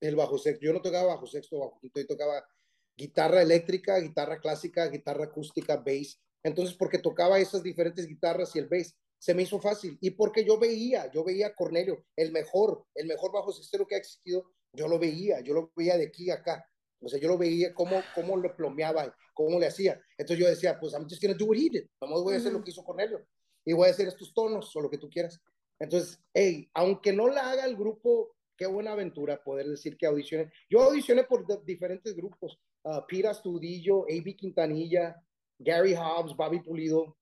El 0.00 0.16
bajo 0.16 0.38
sexto, 0.38 0.64
yo 0.64 0.72
no 0.72 0.80
tocaba 0.80 1.14
bajo 1.14 1.26
sexto, 1.26 1.58
bajo 1.58 1.78
quinto, 1.78 2.00
yo 2.00 2.06
tocaba 2.06 2.48
guitarra 2.96 3.42
eléctrica, 3.42 3.98
guitarra 3.98 4.40
clásica, 4.40 4.88
guitarra 4.88 5.24
acústica, 5.24 5.76
bass. 5.76 6.18
Entonces, 6.42 6.74
porque 6.76 6.98
tocaba 6.98 7.38
esas 7.38 7.62
diferentes 7.62 8.06
guitarras 8.06 8.56
y 8.56 8.58
el 8.58 8.68
bass, 8.68 8.96
se 9.18 9.34
me 9.34 9.42
hizo 9.42 9.60
fácil. 9.60 9.98
Y 10.00 10.10
porque 10.10 10.44
yo 10.44 10.58
veía, 10.58 11.10
yo 11.10 11.24
veía 11.24 11.48
a 11.48 11.54
Cornelio, 11.54 12.06
el 12.16 12.32
mejor, 12.32 12.86
el 12.94 13.06
mejor 13.06 13.32
bajo 13.32 13.52
sextero 13.52 13.86
que 13.86 13.96
ha 13.96 13.98
existido, 13.98 14.50
yo 14.72 14.88
lo 14.88 14.98
veía, 14.98 15.40
yo 15.40 15.54
lo 15.54 15.72
veía 15.76 15.96
de 15.96 16.06
aquí 16.06 16.30
a 16.30 16.34
acá. 16.34 16.64
O 17.00 17.08
sea, 17.08 17.20
yo 17.20 17.28
lo 17.28 17.38
veía 17.38 17.74
cómo, 17.74 18.02
cómo 18.14 18.36
lo 18.36 18.56
plomeaba, 18.56 19.14
cómo 19.34 19.58
le 19.58 19.66
hacía. 19.66 20.00
Entonces 20.16 20.44
yo 20.44 20.50
decía, 20.50 20.78
pues 20.80 20.92
I'm 20.94 21.04
just 21.08 21.22
gonna 21.22 21.36
do 21.36 21.46
what 21.46 21.56
he 21.56 21.68
did. 21.70 21.86
Vamos, 22.00 22.22
voy 22.22 22.34
a 22.34 22.38
hacer 22.38 22.52
lo 22.52 22.62
que 22.62 22.70
hizo 22.70 22.82
Cornelio. 22.82 23.24
Y 23.64 23.72
voy 23.72 23.88
a 23.88 23.90
hacer 23.90 24.08
estos 24.08 24.32
tonos 24.32 24.74
o 24.74 24.80
lo 24.80 24.90
que 24.90 24.98
tú 24.98 25.08
quieras. 25.08 25.40
Entonces, 25.78 26.20
hey, 26.34 26.68
aunque 26.74 27.12
no 27.12 27.28
la 27.28 27.50
haga 27.50 27.64
el 27.64 27.76
grupo, 27.76 28.34
qué 28.56 28.66
buena 28.66 28.92
aventura 28.92 29.42
poder 29.42 29.66
decir 29.68 29.96
que 29.96 30.06
audicioné. 30.06 30.50
Yo 30.68 30.82
audicioné 30.82 31.24
por 31.24 31.64
diferentes 31.64 32.14
grupos 32.14 32.58
uh, 32.82 33.00
Pira 33.06 33.32
Studillo, 33.32 34.02
A.B. 34.02 34.36
Quintanilla, 34.36 35.16
Gary 35.58 35.94
Hobbs, 35.94 36.36
Bobby 36.36 36.60
Pulido, 36.60 37.16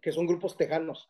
que 0.00 0.12
son 0.12 0.26
grupos 0.26 0.56
tejanos. 0.56 1.08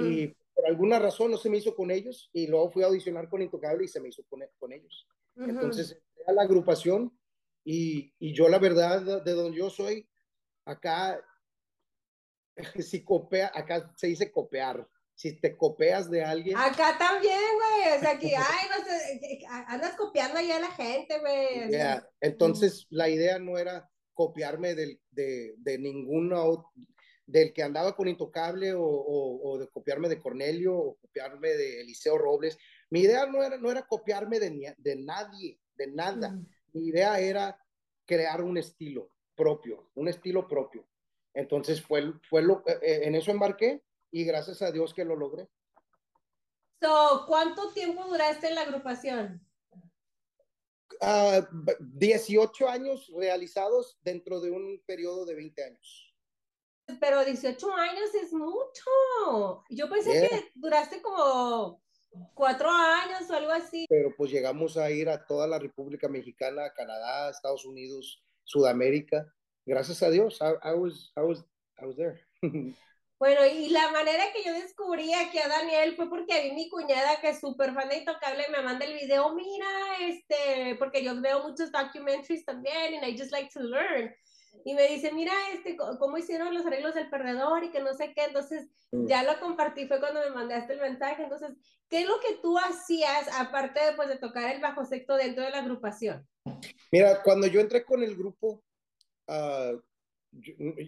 Y 0.00 0.28
por 0.54 0.66
alguna 0.66 0.98
razón 0.98 1.30
no 1.30 1.38
se 1.38 1.48
me 1.48 1.56
hizo 1.56 1.74
con 1.74 1.90
ellos 1.90 2.28
y 2.32 2.46
luego 2.46 2.70
fui 2.70 2.82
a 2.82 2.86
audicionar 2.86 3.28
con 3.28 3.40
Intocable 3.40 3.84
y 3.84 3.88
se 3.88 4.00
me 4.00 4.08
hizo 4.08 4.22
con, 4.28 4.42
con 4.58 4.72
ellos. 4.72 5.06
Entonces, 5.36 5.98
era 6.16 6.34
la 6.34 6.42
agrupación 6.42 7.10
y, 7.64 8.12
y, 8.18 8.34
yo 8.34 8.48
la 8.48 8.58
verdad, 8.58 9.22
de 9.22 9.32
donde 9.32 9.56
yo 9.56 9.70
soy, 9.70 10.06
acá, 10.66 11.24
si 12.80 13.02
copia, 13.02 13.50
acá 13.54 13.92
se 13.96 14.08
dice 14.08 14.30
copiar 14.30 14.86
si 15.22 15.34
te 15.34 15.56
copias 15.56 16.10
de 16.10 16.24
alguien. 16.24 16.56
Acá 16.56 16.98
también, 16.98 17.38
güey. 17.54 17.96
O 17.96 18.00
sea, 18.00 18.18
que, 18.18 18.34
ay, 18.36 18.66
no 18.76 18.84
sé, 18.84 19.46
andas 19.68 19.94
copiando 19.94 20.36
ahí 20.36 20.50
a 20.50 20.58
la 20.58 20.72
gente, 20.72 21.16
güey. 21.20 21.70
Yeah. 21.70 22.04
Entonces, 22.20 22.88
la 22.90 23.08
idea 23.08 23.38
no 23.38 23.56
era 23.56 23.88
copiarme 24.14 24.74
del, 24.74 25.00
de, 25.12 25.54
de 25.58 25.78
ninguno, 25.78 26.72
del 27.24 27.52
que 27.52 27.62
andaba 27.62 27.94
con 27.94 28.08
Intocable 28.08 28.74
o, 28.74 28.82
o, 28.82 29.48
o, 29.48 29.58
de 29.58 29.68
copiarme 29.68 30.08
de 30.08 30.18
Cornelio 30.18 30.76
o 30.76 30.96
copiarme 30.96 31.50
de 31.50 31.82
Eliseo 31.82 32.18
Robles. 32.18 32.58
Mi 32.90 33.02
idea 33.02 33.24
no 33.24 33.44
era, 33.44 33.56
no 33.58 33.70
era 33.70 33.82
copiarme 33.82 34.40
de, 34.40 34.74
de 34.76 34.96
nadie, 34.96 35.60
de 35.76 35.86
nada. 35.86 36.30
Mm. 36.30 36.46
Mi 36.72 36.88
idea 36.88 37.20
era 37.20 37.56
crear 38.04 38.42
un 38.42 38.58
estilo 38.58 39.12
propio, 39.36 39.88
un 39.94 40.08
estilo 40.08 40.48
propio. 40.48 40.84
Entonces, 41.32 41.80
fue, 41.80 42.12
fue 42.28 42.42
lo, 42.42 42.64
eh, 42.66 42.78
eh, 42.82 43.00
en 43.04 43.14
eso 43.14 43.30
embarqué 43.30 43.84
y 44.12 44.24
gracias 44.24 44.62
a 44.62 44.70
Dios 44.70 44.94
que 44.94 45.04
lo 45.04 45.16
logré. 45.16 45.48
So, 46.80 47.24
¿Cuánto 47.26 47.72
tiempo 47.72 48.04
duraste 48.04 48.48
en 48.48 48.54
la 48.54 48.62
agrupación? 48.62 49.40
Uh, 51.00 51.40
ah, 51.40 51.48
18 51.80 52.68
años 52.68 53.10
realizados 53.16 53.98
dentro 54.02 54.40
de 54.40 54.50
un 54.50 54.82
periodo 54.86 55.24
de 55.24 55.34
20 55.34 55.64
años. 55.64 56.14
Pero 57.00 57.24
18 57.24 57.74
años 57.74 58.14
es 58.14 58.32
mucho. 58.32 59.64
Yo 59.70 59.88
pensé 59.88 60.28
que 60.28 60.50
duraste 60.54 61.00
como 61.00 61.82
cuatro 62.34 62.68
años 62.68 63.30
o 63.30 63.34
algo 63.34 63.52
así. 63.52 63.86
Pero 63.88 64.14
pues 64.16 64.30
llegamos 64.30 64.76
a 64.76 64.90
ir 64.90 65.08
a 65.08 65.24
toda 65.24 65.46
la 65.46 65.58
República 65.58 66.08
Mexicana, 66.08 66.72
Canadá, 66.74 67.30
Estados 67.30 67.64
Unidos, 67.64 68.22
Sudamérica. 68.44 69.32
Gracias 69.64 70.02
a 70.02 70.10
Dios, 70.10 70.40
I, 70.40 70.68
I 70.68 70.74
was, 70.74 71.12
I 71.16 71.20
was, 71.20 71.44
I 71.80 71.86
was 71.86 71.96
there. 71.96 72.20
Bueno, 73.22 73.46
y 73.46 73.68
la 73.68 73.88
manera 73.92 74.24
que 74.34 74.42
yo 74.42 74.52
descubrí 74.52 75.14
aquí 75.14 75.38
a 75.38 75.46
Daniel 75.46 75.94
fue 75.94 76.10
porque 76.10 76.42
vi 76.42 76.56
mi 76.56 76.68
cuñada 76.68 77.20
que 77.20 77.28
es 77.28 77.38
súper 77.38 77.72
fan 77.72 77.88
de 77.88 77.98
Intocable 77.98 78.48
me 78.50 78.62
manda 78.62 78.84
el 78.84 78.94
video, 78.94 79.32
mira, 79.32 79.68
este, 80.00 80.74
porque 80.76 81.04
yo 81.04 81.12
veo 81.20 81.40
muchos 81.44 81.70
documentaries 81.70 82.44
también 82.44 82.94
and 82.94 83.06
I 83.06 83.16
just 83.16 83.30
like 83.30 83.48
to 83.54 83.60
learn. 83.60 84.12
Y 84.64 84.74
me 84.74 84.88
dice, 84.88 85.12
mira, 85.12 85.32
este, 85.52 85.76
cómo 85.76 86.18
hicieron 86.18 86.52
los 86.52 86.66
arreglos 86.66 86.96
del 86.96 87.10
perdedor 87.10 87.62
y 87.62 87.70
que 87.70 87.78
no 87.78 87.94
sé 87.94 88.12
qué. 88.12 88.24
Entonces, 88.24 88.68
mm. 88.90 89.06
ya 89.06 89.22
lo 89.22 89.38
compartí, 89.38 89.86
fue 89.86 90.00
cuando 90.00 90.18
me 90.18 90.30
mandaste 90.30 90.72
el 90.72 90.80
mensaje. 90.80 91.22
Entonces, 91.22 91.52
¿qué 91.88 92.00
es 92.00 92.08
lo 92.08 92.18
que 92.18 92.38
tú 92.42 92.58
hacías 92.58 93.28
aparte 93.38 93.78
de, 93.84 93.92
pues, 93.92 94.08
de 94.08 94.18
tocar 94.18 94.52
el 94.52 94.60
bajo 94.60 94.84
sexto 94.84 95.14
dentro 95.14 95.44
de 95.44 95.50
la 95.50 95.58
agrupación? 95.58 96.26
Mira, 96.90 97.22
cuando 97.22 97.46
yo 97.46 97.60
entré 97.60 97.84
con 97.84 98.02
el 98.02 98.16
grupo, 98.16 98.64
uh, 99.28 99.80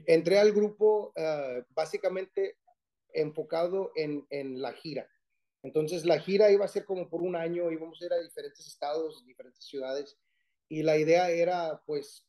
entré 0.07 0.39
al 0.39 0.53
grupo 0.53 1.13
uh, 1.17 1.63
básicamente 1.71 2.57
enfocado 3.13 3.93
en, 3.95 4.27
en, 4.31 4.61
la 4.61 4.73
gira. 4.73 5.09
Entonces 5.63 6.05
la 6.05 6.19
gira 6.19 6.51
iba 6.51 6.65
a 6.65 6.69
ser 6.69 6.85
como 6.85 7.09
por 7.09 7.23
un 7.23 7.37
año, 7.37 7.71
íbamos 7.71 8.01
a 8.01 8.07
ir 8.07 8.13
a 8.13 8.21
diferentes 8.21 8.67
estados, 8.67 9.25
diferentes 9.25 9.65
ciudades, 9.65 10.19
y 10.69 10.83
la 10.83 10.97
idea 10.97 11.31
era 11.31 11.83
pues 11.87 12.27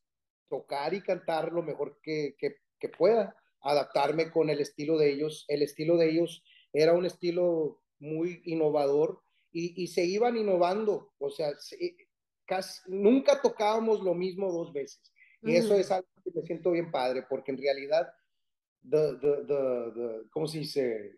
tocar 0.47 0.93
y 0.93 1.01
cantar 1.01 1.51
lo 1.51 1.63
mejor 1.63 1.99
que, 2.01 2.35
que, 2.37 2.57
que 2.79 2.89
pueda, 2.89 3.35
adaptarme 3.61 4.31
con 4.31 4.49
el 4.49 4.59
estilo 4.59 4.97
de 4.97 5.11
ellos. 5.11 5.45
El 5.47 5.63
estilo 5.63 5.97
de 5.97 6.09
ellos 6.11 6.43
era 6.71 6.93
un 6.93 7.05
estilo 7.05 7.81
muy 7.99 8.41
innovador 8.45 9.21
y, 9.51 9.81
y 9.81 9.87
se 9.87 10.05
iban 10.05 10.37
innovando, 10.37 11.13
o 11.17 11.29
sea, 11.29 11.51
casi, 12.45 12.81
nunca 12.87 13.41
tocábamos 13.41 14.01
lo 14.01 14.13
mismo 14.13 14.51
dos 14.51 14.71
veces. 14.73 15.11
Y 15.45 15.55
eso 15.55 15.75
es 15.75 15.91
algo 15.91 16.07
que 16.23 16.31
me 16.33 16.41
siento 16.41 16.71
bien 16.71 16.91
padre, 16.91 17.23
porque 17.29 17.51
en 17.51 17.57
realidad, 17.57 18.11
the, 18.89 19.17
the, 19.21 19.45
the, 19.45 20.29
¿cómo 20.31 20.47
se 20.47 20.59
dice? 20.59 21.15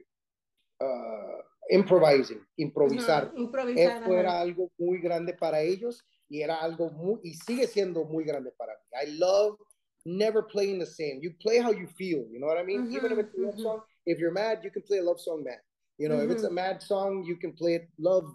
Uh, 0.79 1.41
improvising, 1.69 2.45
improvisar. 2.57 3.25
Uh 3.25 3.31
-huh. 3.31 3.43
improvisar 3.43 3.97
Esto 3.97 4.13
era 4.13 4.39
algo 4.39 4.69
muy 4.77 4.99
grande 4.99 5.33
para 5.33 5.61
ellos 5.61 6.05
y 6.29 6.41
era 6.41 6.55
algo 6.55 6.89
muy, 6.91 7.19
y 7.23 7.33
sigue 7.33 7.67
siendo 7.67 8.03
muy 8.05 8.23
grande 8.25 8.51
para 8.51 8.73
mí. 8.73 9.09
I 9.09 9.17
love 9.17 9.57
never 10.05 10.43
playing 10.45 10.79
the 10.79 10.85
same. 10.85 11.19
You 11.21 11.31
play 11.39 11.59
how 11.59 11.71
you 11.71 11.87
feel, 11.87 12.27
you 12.29 12.39
know 12.39 12.47
what 12.47 12.61
I 12.61 12.65
mean? 12.65 12.81
Uh 12.81 12.87
-huh. 12.87 12.97
Even 12.97 13.11
if 13.11 13.19
it's 13.19 13.35
a 13.35 13.41
love 13.41 13.57
song, 13.57 13.81
if 14.05 14.19
you're 14.19 14.33
mad, 14.33 14.63
you 14.63 14.71
can 14.71 14.83
play 14.83 14.99
a 14.99 15.03
love 15.03 15.19
song 15.19 15.43
mad. 15.43 15.61
You 15.97 16.09
know, 16.09 16.21
if 16.23 16.29
it's 16.31 16.43
a 16.43 16.49
mad 16.49 16.81
song, 16.81 17.25
you 17.25 17.37
can 17.39 17.53
play 17.55 17.75
it 17.75 17.89
love, 17.97 18.31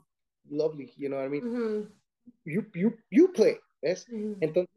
lovely, 0.51 0.93
you 0.97 1.09
know 1.09 1.19
what 1.19 1.27
I 1.27 1.29
mean? 1.29 1.89
You, 2.45 2.67
you, 2.75 2.99
you 3.09 3.29
play, 3.29 3.61
¿ves? 3.81 4.07
Entonces, 4.41 4.75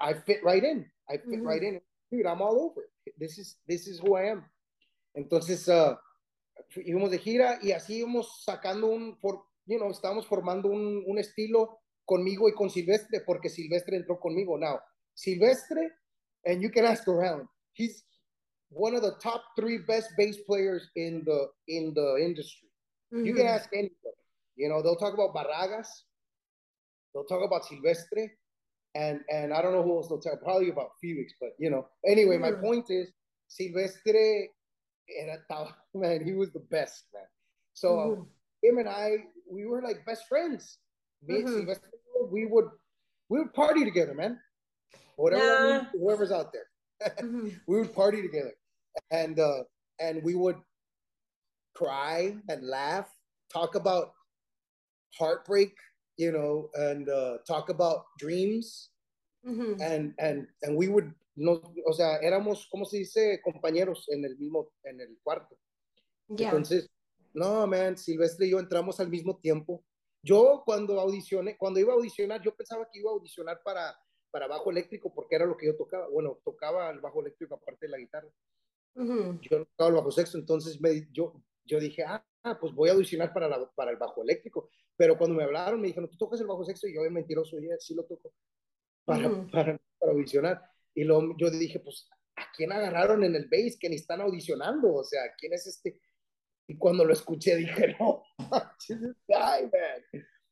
I 0.00 0.14
fit 0.14 0.42
right 0.42 0.62
in. 0.62 0.86
I 1.08 1.18
fit 1.18 1.42
right 1.42 1.62
in. 1.62 1.80
Dude, 2.10 2.26
I'm 2.26 2.42
all 2.42 2.70
over 2.70 2.82
it. 2.82 3.14
This 3.18 3.38
is, 3.38 3.56
this 3.66 3.86
is 3.86 3.98
who 3.98 4.16
I 4.16 4.30
am. 4.30 4.44
Entonces, 5.16 5.68
uh, 5.68 5.96
íbamos 6.76 7.10
de 7.10 7.18
gira 7.18 7.58
y 7.62 7.72
así 7.72 7.98
íbamos 7.98 8.44
sacando 8.44 8.88
un, 8.88 9.16
for, 9.16 9.42
you 9.66 9.78
know, 9.78 9.90
estábamos 9.90 10.26
formando 10.26 10.68
un, 10.68 11.04
un 11.06 11.18
estilo 11.18 11.80
conmigo 12.04 12.48
y 12.48 12.52
con 12.52 12.70
Silvestre, 12.70 13.20
porque 13.20 13.48
Silvestre 13.48 13.96
entró 13.96 14.18
conmigo. 14.20 14.58
Now, 14.58 14.80
Silvestre, 15.14 15.92
and 16.44 16.62
you 16.62 16.70
can 16.70 16.84
ask 16.84 17.08
around, 17.08 17.48
he's 17.72 18.04
one 18.70 18.94
of 18.94 19.02
the 19.02 19.16
top 19.22 19.42
three 19.56 19.78
best 19.78 20.10
bass 20.16 20.38
players 20.46 20.90
in 20.94 21.24
the 21.24 21.48
in 21.66 21.94
the 21.94 22.16
industry. 22.20 22.68
Mm 23.10 23.18
-hmm. 23.18 23.26
You 23.26 23.34
can 23.34 23.46
ask 23.46 23.72
anybody. 23.72 24.22
You 24.56 24.68
know, 24.68 24.82
they'll 24.82 24.98
talk 24.98 25.14
about 25.14 25.34
Barragas, 25.34 25.88
they'll 27.12 27.26
talk 27.26 27.42
about 27.42 27.64
Silvestre, 27.64 28.38
and 28.96 29.20
and 29.28 29.52
I 29.52 29.60
don't 29.60 29.72
know 29.72 29.82
who 29.82 29.96
else 29.96 30.08
they'll 30.08 30.18
talk 30.18 30.42
probably 30.42 30.70
about 30.70 30.90
Felix, 31.00 31.34
but 31.40 31.50
you 31.58 31.70
know. 31.70 31.86
Anyway, 32.06 32.38
my 32.38 32.52
point 32.52 32.86
is 32.88 33.10
Silvestre 33.48 34.48
era 35.08 35.38
man, 35.94 36.24
he 36.24 36.32
was 36.32 36.50
the 36.52 36.64
best, 36.70 37.04
man. 37.14 37.24
So 37.74 37.88
mm-hmm. 37.88 38.22
him 38.62 38.78
and 38.78 38.88
I, 38.88 39.16
we 39.50 39.66
were 39.66 39.82
like 39.82 40.04
best 40.06 40.26
friends. 40.28 40.78
Me 41.26 41.36
mm-hmm. 41.36 41.48
Silvestre, 41.48 41.88
we 42.30 42.46
would 42.46 42.66
we 43.28 43.38
would 43.38 43.52
party 43.52 43.84
together, 43.84 44.14
man. 44.14 44.38
Whatever 45.16 45.44
nah. 45.44 45.84
whoever's 45.92 46.32
out 46.32 46.52
there. 46.52 46.66
mm-hmm. 47.18 47.48
We 47.66 47.80
would 47.80 47.94
party 47.94 48.22
together. 48.22 48.52
And 49.10 49.38
uh 49.38 49.64
and 50.00 50.22
we 50.22 50.34
would 50.34 50.56
cry 51.74 52.36
and 52.48 52.66
laugh, 52.66 53.08
talk 53.52 53.74
about 53.74 54.12
heartbreak 55.18 55.74
you 56.16 56.32
know, 56.32 56.70
and 56.74 57.08
uh, 57.08 57.38
talk 57.46 57.68
about 57.68 58.06
dreams. 58.18 58.90
Mm-hmm. 59.46 59.80
And, 59.80 60.14
and, 60.18 60.48
and 60.62 60.76
we 60.76 60.88
would, 60.88 61.12
no, 61.36 61.62
o 61.86 61.92
sea, 61.92 62.18
éramos, 62.18 62.66
¿cómo 62.70 62.84
se 62.84 62.98
dice? 62.98 63.40
Compañeros 63.44 64.06
en 64.08 64.24
el 64.24 64.36
mismo, 64.36 64.72
en 64.84 65.00
el 65.00 65.18
cuarto. 65.22 65.56
Yeah. 66.28 66.48
Entonces, 66.48 66.88
no, 67.32 67.66
man, 67.66 67.96
Silvestre 67.96 68.46
y 68.46 68.50
yo 68.50 68.58
entramos 68.58 68.98
al 68.98 69.08
mismo 69.08 69.38
tiempo. 69.38 69.84
Yo 70.22 70.62
cuando 70.64 70.98
audicioné, 70.98 71.56
cuando 71.56 71.78
iba 71.78 71.92
a 71.92 71.96
audicionar, 71.96 72.42
yo 72.42 72.56
pensaba 72.56 72.88
que 72.90 72.98
iba 72.98 73.10
a 73.10 73.14
audicionar 73.14 73.60
para, 73.62 73.96
para 74.32 74.48
bajo 74.48 74.70
eléctrico 74.70 75.14
porque 75.14 75.36
era 75.36 75.46
lo 75.46 75.56
que 75.56 75.66
yo 75.66 75.76
tocaba. 75.76 76.08
Bueno, 76.08 76.40
tocaba 76.44 76.90
el 76.90 77.00
bajo 77.00 77.20
eléctrico 77.20 77.54
aparte 77.54 77.86
de 77.86 77.90
la 77.90 77.98
guitarra. 77.98 78.28
Ujú. 78.96 79.38
Yo 79.42 79.64
tocaba 79.66 79.90
el 79.90 79.96
bajo 79.96 80.10
sexto, 80.10 80.38
entonces 80.38 80.80
me, 80.80 81.06
yo, 81.12 81.40
yo 81.64 81.78
dije, 81.78 82.02
ah, 82.02 82.26
pues 82.54 82.72
voy 82.72 82.88
a 82.88 82.92
audicionar 82.92 83.32
para, 83.32 83.48
la, 83.48 83.68
para 83.74 83.90
el 83.90 83.96
bajo 83.96 84.22
eléctrico. 84.22 84.68
Pero 84.96 85.18
cuando 85.18 85.36
me 85.36 85.44
hablaron, 85.44 85.80
me 85.80 85.88
dijeron, 85.88 86.08
¿tú 86.08 86.16
tocas 86.16 86.40
el 86.40 86.46
bajo 86.46 86.64
sexto? 86.64 86.86
Y 86.86 86.94
yo, 86.94 87.02
mentiroso, 87.10 87.58
ya 87.58 87.76
sí 87.78 87.94
lo 87.94 88.04
toco 88.04 88.32
para, 89.04 89.28
Ujú. 89.28 89.50
para, 89.50 89.78
para 89.98 90.12
audicionar. 90.12 90.62
Y 90.94 91.04
luego 91.04 91.34
yo 91.38 91.50
dije, 91.50 91.80
pues, 91.80 92.08
¿a 92.36 92.44
quién 92.56 92.72
agarraron 92.72 93.24
en 93.24 93.34
el 93.34 93.48
bass 93.48 93.76
que 93.78 93.88
ni 93.88 93.96
están 93.96 94.20
audicionando? 94.20 94.94
O 94.94 95.04
sea, 95.04 95.22
¿quién 95.36 95.52
es 95.52 95.66
este? 95.66 96.00
Y 96.68 96.76
cuando 96.78 97.04
lo 97.04 97.12
escuché 97.12 97.56
dije, 97.56 97.96
no, 98.00 98.22
man. 98.50 98.70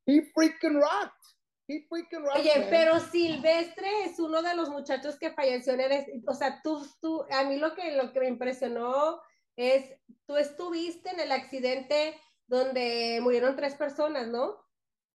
He 0.06 0.22
freaking 0.34 0.74
rocked. 0.74 1.24
He 1.66 1.86
freaking 1.88 2.22
rocked, 2.22 2.40
Oye, 2.40 2.58
man. 2.58 2.68
pero 2.70 3.00
Silvestre 3.00 4.04
es 4.04 4.18
uno 4.18 4.42
de 4.42 4.54
los 4.54 4.68
muchachos 4.68 5.18
que 5.18 5.32
falleció 5.32 5.72
en 5.72 5.80
el, 5.80 6.22
o 6.26 6.34
sea, 6.34 6.60
tú, 6.62 6.86
tú, 7.00 7.24
a 7.30 7.44
mí 7.44 7.56
lo 7.56 7.74
que, 7.74 7.96
lo 7.96 8.12
que 8.12 8.20
me 8.20 8.28
impresionó 8.28 9.20
es, 9.56 9.94
tú 10.26 10.36
estuviste 10.36 11.10
en 11.10 11.20
el 11.20 11.32
accidente 11.32 12.20
donde 12.46 13.18
murieron 13.22 13.56
tres 13.56 13.74
personas, 13.74 14.28
¿no? 14.28 14.62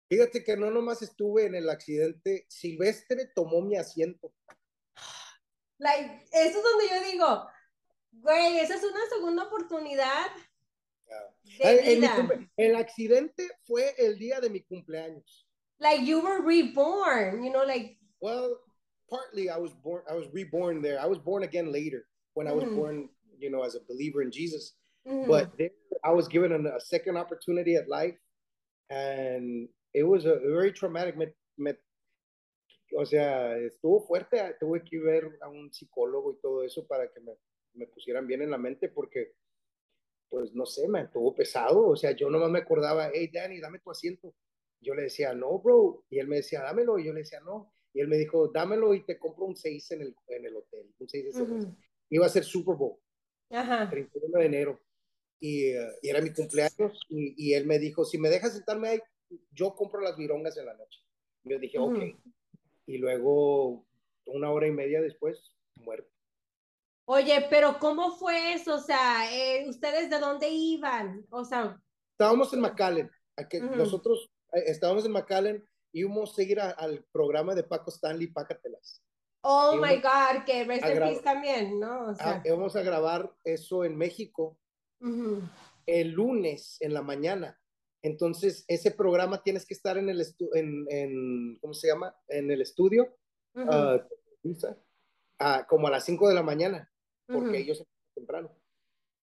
Fíjate 0.10 0.44
que 0.44 0.58
no 0.58 0.72
nomás 0.72 1.02
estuve 1.02 1.46
en 1.46 1.56
el 1.56 1.70
accidente, 1.70 2.46
Silvestre 2.50 3.28
tomó 3.36 3.62
mi 3.62 3.76
asiento. 3.78 4.34
Like, 5.78 6.26
eso 6.32 6.58
es 6.58 6.64
donde 6.64 6.90
yo 6.90 7.12
digo, 7.12 7.48
güey, 8.12 8.58
esa 8.60 8.76
es 8.76 8.84
una 8.84 9.06
segunda 9.10 9.44
oportunidad 9.44 10.28
de 11.58 11.66
Ah, 11.66 11.72
En 11.72 12.00
mi 12.02 12.08
vida. 12.08 12.50
el 12.58 12.76
accidente 12.76 13.50
fue 13.64 13.94
el 13.98 14.18
día 14.18 14.40
de 14.42 14.50
mi 14.50 14.62
cumpleaños. 14.62 15.48
Like 15.80 16.06
you 16.06 16.22
were 16.22 16.42
reborn, 16.42 17.44
you 17.44 17.52
know, 17.52 17.66
like, 17.66 17.98
Well, 18.20 18.60
partly 19.10 19.50
I 19.50 19.58
was 19.58 19.74
born, 19.82 20.04
I 20.10 20.14
was 20.16 20.28
reborn 20.34 20.82
there. 20.82 21.00
I 21.00 21.08
was 21.08 21.20
born 21.20 21.44
again 21.44 21.72
later 21.72 22.06
when 22.34 22.48
I 22.48 22.52
was 22.52 22.66
Mhm. 22.66 22.76
born, 22.76 23.10
you 23.40 23.50
know, 23.50 23.64
as 23.64 23.76
a 23.76 23.82
believer 23.88 24.22
in 24.22 24.32
Jesus. 24.32 24.76
ujú. 25.06 25.28
But 25.28 25.58
there, 25.58 25.72
I 26.04 26.12
was 26.12 26.28
given 26.28 26.52
a, 26.52 26.76
a 26.76 26.80
second 26.80 27.18
opportunity 27.18 27.76
at 27.76 27.88
life, 27.88 28.18
and 28.90 29.70
it 29.94 30.04
was 30.04 30.26
a 30.26 30.40
very 30.40 30.72
traumatic. 30.72 31.18
Me, 31.18 31.28
me, 31.58 31.74
o 32.98 33.06
sea, 33.06 33.58
estuvo 33.58 34.02
fuerte. 34.06 34.56
Tuve 34.60 34.84
que 34.84 35.00
ver 35.00 35.38
a 35.42 35.50
un 35.50 35.72
psicólogo 35.72 36.34
y 36.34 36.40
todo 36.42 36.64
eso 36.64 36.86
para 36.88 37.08
que 37.12 37.20
me, 37.22 37.34
me 37.74 37.88
pusieran 37.88 38.28
bien 38.28 38.42
en 38.42 38.52
la 38.52 38.58
mente 38.58 38.90
porque, 38.90 39.34
pues, 40.30 40.54
no 40.54 40.66
sé, 40.66 40.88
me 40.88 41.02
estuvo 41.02 41.34
pesado. 41.36 41.88
O 41.88 41.96
sea, 41.96 42.12
yo 42.12 42.30
nomás 42.30 42.50
me 42.50 42.60
acordaba, 42.60 43.10
hey, 43.14 43.30
Danny, 43.34 43.60
dame 43.60 43.80
tu 43.80 43.92
asiento. 43.92 44.34
Yo 44.82 44.94
le 44.96 45.04
decía, 45.04 45.34
no, 45.34 45.60
bro. 45.60 46.06
Y 46.10 46.20
él 46.20 46.28
me 46.28 46.38
decía, 46.38 46.62
dámelo. 46.62 46.98
Y 47.00 47.06
yo 47.06 47.14
le 47.14 47.20
decía, 47.22 47.42
no. 47.42 47.74
Y 47.94 48.02
él 48.02 48.08
me 48.08 48.18
dijo, 48.18 48.48
dámelo 48.50 48.94
y 48.94 49.04
te 49.04 49.18
compro 49.18 49.46
un 49.46 49.56
6 49.56 49.92
en 49.92 50.02
el, 50.02 50.16
en 50.28 50.46
el 50.46 50.56
hotel. 50.56 50.94
Un 51.00 51.10
6 51.10 51.26
de 51.26 51.34
cerveza. 51.34 51.68
Ujú. 51.68 51.78
Iba 52.12 52.26
a 52.26 52.30
ser 52.30 52.44
Super 52.44 52.76
Bowl. 52.76 53.00
Ajá. 53.52 53.90
31 53.90 54.40
de 54.40 54.46
enero 54.46 54.80
y, 55.40 55.66
eh, 55.72 55.88
y 56.02 56.10
era 56.10 56.22
mi 56.22 56.32
cumpleaños 56.34 57.00
y, 57.10 57.34
y 57.38 57.54
él 57.54 57.66
me 57.66 57.80
dijo, 57.80 58.06
si 58.06 58.18
me 58.18 58.30
dejas 58.30 58.54
sentarme 58.54 58.90
ahí, 58.90 59.00
yo 59.52 59.76
compro 59.76 60.02
las 60.02 60.18
virongas 60.18 60.58
en 60.58 60.66
la 60.66 60.74
noche. 60.76 61.00
Y 61.44 61.52
yo 61.52 61.60
dije, 61.60 61.80
Ujú. 61.80 61.96
ok. 61.96 62.04
Y 62.88 62.98
luego, 62.98 63.86
una 64.26 64.52
hora 64.52 64.68
y 64.68 64.72
media 64.72 65.02
después, 65.02 65.54
muerto. 65.76 66.10
Oye, 67.06 67.48
pero 67.50 67.80
¿cómo 67.80 68.16
fue 68.18 68.54
eso? 68.54 68.76
O 68.76 68.80
sea, 68.80 69.34
eh, 69.34 69.68
¿ustedes 69.68 70.10
de 70.10 70.20
dónde 70.20 70.50
iban? 70.50 71.26
O 71.32 71.44
sea, 71.46 71.82
Estábamos 72.12 72.54
en 72.54 72.62
McAllen. 72.62 73.10
a 73.38 73.48
que 73.48 73.60
Ujú. 73.62 73.76
Nosotros 73.76 74.30
eh, 74.54 74.64
estábamos 74.68 75.06
en 75.06 75.12
McAllen 75.14 75.66
y 75.92 76.02
íbamos 76.02 76.32
a 76.32 76.36
seguir 76.36 76.60
a- 76.60 76.72
al 76.72 77.04
programa 77.12 77.56
de 77.56 77.64
Paco 77.64 77.90
Stanley, 77.90 78.28
Pácatelas. 78.28 79.02
Oh 79.42 79.78
my 79.82 79.96
God, 79.98 80.44
que 80.46 80.64
rest 80.66 80.86
in 80.88 81.00
peace 81.00 81.22
también, 81.22 81.80
¿no? 81.80 82.08
O 82.08 82.10
Ah, 82.12 82.16
sea, 82.16 82.42
íbamos 82.46 82.76
a 82.76 82.82
grabar 82.82 83.32
eso 83.44 83.84
en 83.84 83.98
México 83.98 84.60
ujú. 85.00 85.42
el 85.86 86.12
lunes 86.12 86.78
en 86.82 86.94
la 86.94 87.02
mañana. 87.02 87.60
Entonces, 88.02 88.64
ese 88.68 88.92
programa 88.92 89.44
tienes 89.44 89.66
que 89.66 89.74
estar 89.74 89.98
en 89.98 90.10
el, 90.10 90.20
estu- 90.22 90.50
en, 90.56 90.86
en, 90.90 91.58
¿cómo 91.60 91.74
se 91.74 91.88
llama? 91.88 92.16
En 92.28 92.50
el 92.52 92.62
estudio 92.62 93.18
Ujú, 93.56 93.68
ah, 93.70 94.08
ah, 95.40 95.66
como 95.68 95.88
a 95.88 95.92
las 95.92 96.06
5 96.06 96.30
de 96.30 96.36
la 96.36 96.44
mañana, 96.44 96.92
porque 97.28 97.48
ujú. 97.50 97.56
ellos 97.56 97.84
temprano. 98.16 98.56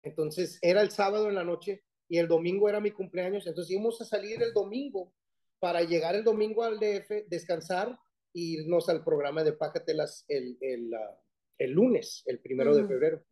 Entonces, 0.04 0.58
era 0.62 0.82
el 0.82 0.92
sábado 0.92 1.28
en 1.28 1.36
la 1.36 1.44
noche 1.44 1.84
y 2.08 2.18
el 2.18 2.28
domingo 2.28 2.68
era 2.70 2.80
mi 2.80 2.92
cumpleaños, 2.92 3.46
entonces 3.48 3.72
íbamos 3.72 4.02
a 4.02 4.06
salir 4.06 4.42
el 4.42 4.54
domingo 4.54 5.14
para 5.60 5.82
llegar 5.82 6.16
el 6.16 6.24
domingo 6.24 6.64
al 6.64 6.80
DF, 6.80 7.26
descansar 7.28 7.98
irnos 8.34 8.90
al 8.90 9.04
programa 9.04 9.44
de 9.44 9.54
Pájatelas 9.54 10.26
el, 10.28 10.58
el, 10.62 10.94
ah, 10.94 11.20
el 11.58 11.72
lunes, 11.72 12.24
el 12.26 12.40
primero 12.40 12.74
de 12.76 12.82
febrero. 12.88 13.24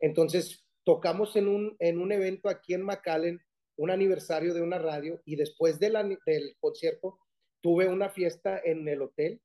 Entonces, 0.00 0.64
tocamos 0.84 1.34
en 1.36 1.48
un, 1.48 1.76
en 1.78 1.98
un 2.00 2.12
evento 2.12 2.48
aquí 2.48 2.74
en 2.74 2.82
McAllen, 2.82 3.40
un 3.76 3.90
aniversario 3.90 4.54
de 4.54 4.62
una 4.62 4.78
radio, 4.78 5.20
y 5.24 5.36
después 5.36 5.78
del, 5.80 5.96
ani- 5.96 6.18
del 6.26 6.56
concierto 6.60 7.18
tuve 7.62 7.88
una 7.88 8.10
fiesta 8.10 8.60
en 8.62 8.86
el 8.88 9.02
hotel, 9.02 9.40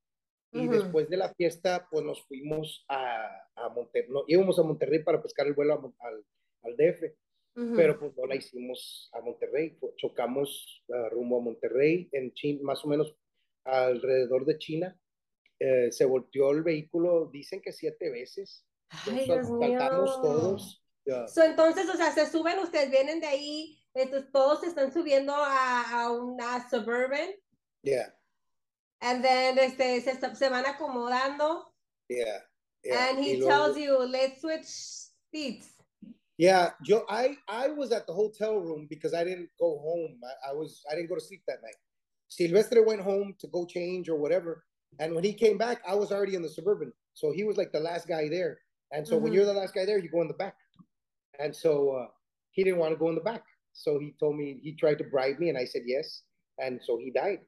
y 0.52 0.68
después 0.68 1.08
de 1.10 1.18
la 1.18 1.34
fiesta, 1.36 1.88
pues 1.92 2.04
nos 2.04 2.26
fuimos 2.28 2.84
a, 2.90 3.28
a 3.56 3.70
Monterrey, 3.70 4.10
no, 4.10 4.24
íbamos 4.28 4.58
a 4.60 4.64
Monterrey 4.64 5.04
para 5.04 5.22
pescar 5.22 5.46
el 5.48 5.54
vuelo 5.54 5.74
a 5.74 6.08
al, 6.08 6.26
al 6.64 6.76
DF, 6.76 7.04
pero 7.76 8.00
pues 8.00 8.16
no 8.18 8.26
la 8.26 8.36
hicimos 8.36 9.10
a 9.14 9.22
Monterrey, 9.22 9.78
chocamos 9.98 10.84
ah, 10.92 11.10
rumbo 11.10 11.38
a 11.38 11.42
Monterrey, 11.44 12.10
en 12.12 12.34
China, 12.34 12.62
más 12.64 12.84
o 12.84 12.88
menos 12.88 13.16
alrededor 13.66 14.46
de 14.46 14.58
China, 14.58 14.96
Eh, 15.62 15.92
se 15.92 16.06
volteó 16.06 16.52
el 16.52 16.64
vehículo, 16.64 17.30
dicen 17.34 17.62
que 17.62 17.74
siete 17.74 18.10
veces, 18.10 18.66
Ay, 19.06 19.26
Dios 19.26 20.22
todos. 20.22 20.82
ya. 21.06 21.28
So, 21.28 21.44
entonces, 21.44 21.90
o 21.90 21.98
sea, 21.98 22.14
se 22.14 22.26
suben, 22.32 22.60
ustedes 22.60 22.90
vienen 22.90 23.20
de 23.20 23.28
ahí, 23.28 23.78
entonces 23.94 24.32
todos 24.32 24.62
se 24.62 24.68
están 24.68 24.94
subiendo 24.94 25.34
a, 25.36 25.82
a 26.04 26.12
una 26.14 26.70
suburban, 26.70 27.30
Yeah, 27.84 28.14
and 29.02 29.22
then 29.22 29.58
este, 29.60 30.00
se, 30.00 30.14
se 30.36 30.50
van 30.50 30.66
acomodando, 30.66 31.74
yeah, 32.08 32.42
yeah. 32.86 33.10
and 33.10 33.20
Y 33.20 33.32
he 33.32 33.38
luego- 33.38 33.50
tells 33.50 33.78
you, 33.78 34.00
let's 34.08 34.40
switch 34.40 34.66
seats. 35.30 35.76
yeah, 36.38 36.74
yo, 36.86 37.04
I, 37.10 37.38
I 37.50 37.68
was 37.72 37.92
at 37.92 38.06
the 38.06 38.14
hotel 38.14 38.62
room 38.62 38.88
because 38.88 39.14
I 39.14 39.26
didn't 39.26 39.50
go 39.60 39.78
home. 39.78 40.22
I, 40.24 40.52
I 40.52 40.54
was, 40.54 40.82
I 40.90 40.96
didn't 40.96 41.10
go 41.10 41.16
to 41.16 41.22
sleep 41.22 41.44
that 41.48 41.62
night. 41.62 41.76
Silvestre 42.30 42.84
went 42.84 43.02
home 43.02 43.36
to 43.40 43.48
go 43.48 43.66
change 43.66 44.08
or 44.08 44.16
whatever. 44.18 44.64
And 45.00 45.14
when 45.14 45.24
he 45.24 45.34
came 45.34 45.58
back, 45.58 45.82
I 45.88 45.96
was 45.96 46.12
already 46.12 46.36
in 46.36 46.42
the 46.42 46.50
suburban. 46.50 46.94
So 47.14 47.32
he 47.32 47.44
was 47.44 47.58
like 47.58 47.72
the 47.72 47.80
last 47.80 48.08
guy 48.08 48.30
there. 48.30 48.60
And 48.92 49.08
so 49.08 49.18
when 49.18 49.32
Mhm. 49.32 49.36
you're 49.36 49.46
the 49.46 49.54
last 49.54 49.74
guy 49.74 49.86
there, 49.86 49.98
you 50.00 50.10
go 50.10 50.22
in 50.22 50.28
the 50.28 50.34
back. 50.34 50.56
And 51.40 51.56
so 51.56 51.92
uh, 51.92 52.08
he 52.52 52.64
didn't 52.64 52.80
want 52.80 52.94
to 52.94 52.98
go 53.00 53.10
in 53.10 53.16
the 53.16 53.22
back. 53.22 53.44
So 53.74 54.00
he 54.00 54.14
told 54.20 54.36
me 54.36 54.60
he 54.64 54.76
tried 54.76 54.98
to 54.98 55.04
bribe 55.04 55.40
me, 55.40 55.50
and 55.50 55.58
I 55.58 55.66
said 55.66 55.84
yes. 55.86 56.24
And 56.58 56.82
so 56.84 56.98
he 56.98 57.12
died. 57.12 57.40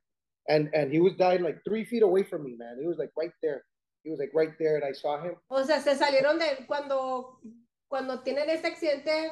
And 0.48 0.70
and 0.74 0.92
he 0.92 1.00
was 1.00 1.16
died 1.16 1.42
like 1.42 1.64
three 1.64 1.84
feet 1.86 2.04
away 2.04 2.24
from 2.24 2.44
me, 2.44 2.56
man. 2.58 2.78
He 2.80 2.88
was 2.88 2.98
like 2.98 3.12
right 3.18 3.34
there. 3.42 3.66
He 4.04 4.10
was 4.10 4.20
like 4.20 4.32
right 4.34 4.58
there, 4.58 4.76
and 4.76 4.84
I 4.86 4.94
saw 4.94 5.22
him. 5.22 5.36
O 5.50 5.64
sea, 5.64 5.80
se 5.82 5.96
salieron 5.96 6.40
de 6.40 6.66
cuando, 6.66 7.40
cuando 7.88 8.22
tienen 8.24 8.50
este 8.50 8.66
accidente, 8.68 9.30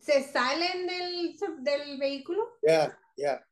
se 0.00 0.22
salen 0.22 0.86
del, 0.86 1.36
del 1.64 1.98
vehículo. 1.98 2.42
Yeah, 2.62 2.92
yeah, 3.18 3.44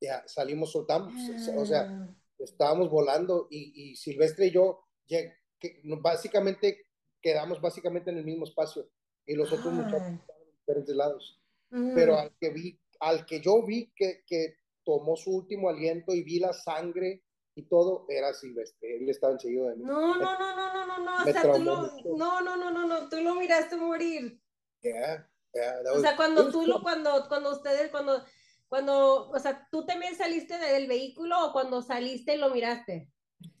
yeah. 0.00 0.22
Salimos, 0.26 0.72
soltamos. 0.72 1.14
O 1.56 1.64
sea, 1.64 1.82
Ah. 1.88 2.14
estábamos 2.38 2.90
volando 2.90 3.46
y, 3.50 3.72
y 3.92 3.96
Silvestre 3.96 4.46
y 4.46 4.50
yo 4.50 4.80
lleg- 5.08 5.34
que, 5.58 5.80
básicamente 6.00 6.86
quedamos 7.22 7.60
básicamente 7.60 8.10
en 8.10 8.18
el 8.18 8.24
mismo 8.24 8.44
espacio 8.44 8.90
y 9.24 9.34
los 9.34 9.52
otros 9.52 9.68
Ay. 9.68 9.78
muchachos 9.78 10.12
estaban 10.20 10.42
en 10.42 10.52
diferentes 10.58 10.94
lados. 10.96 11.40
Ujú. 11.70 11.92
Pero 11.94 12.18
al 12.18 12.36
que 12.38 12.50
vi, 12.50 12.78
al 13.00 13.24
que 13.24 13.40
yo 13.40 13.62
vi 13.64 13.92
que, 13.94 14.24
que 14.26 14.56
tomó 14.84 15.16
su 15.16 15.30
último 15.30 15.68
aliento 15.68 16.12
y 16.12 16.22
vi 16.24 16.40
la 16.40 16.52
sangre 16.52 17.22
y 17.54 17.62
todo, 17.68 18.06
era 18.08 18.32
Silvestre. 18.34 18.96
Él 18.96 19.08
estaba 19.08 19.34
enseguida 19.34 19.70
de 19.70 19.76
mí. 19.76 19.84
No, 19.84 20.16
no, 20.16 20.38
no, 20.38 20.56
no, 20.56 20.72
no, 20.72 20.86
no, 20.86 20.98
no, 21.04 21.22
o 21.22 21.24
sea, 21.24 21.42
tú 21.42 21.58
lo, 21.62 22.16
no, 22.16 22.40
no, 22.40 22.56
no, 22.56 22.70
no, 22.70 22.86
no, 22.88 23.08
tú 23.08 23.16
lo 23.20 23.34
miraste 23.36 23.76
morir. 23.76 24.40
Yeah, 24.80 25.30
yeah, 25.54 25.80
O 25.94 26.00
sea, 26.00 26.16
cuando 26.16 26.50
tú 26.50 26.66
lo, 26.66 26.82
cuando, 26.82 27.28
cuando 27.28 27.52
ustedes, 27.52 27.90
cuando, 27.90 28.24
cuando, 28.72 29.28
o 29.28 29.38
sea, 29.38 29.68
tú 29.70 29.84
también 29.84 30.14
saliste 30.14 30.56
del 30.56 30.86
vehículo 30.88 31.36
o 31.48 31.52
cuando 31.52 31.82
saliste 31.82 32.38
lo 32.38 32.48
miraste. 32.54 33.12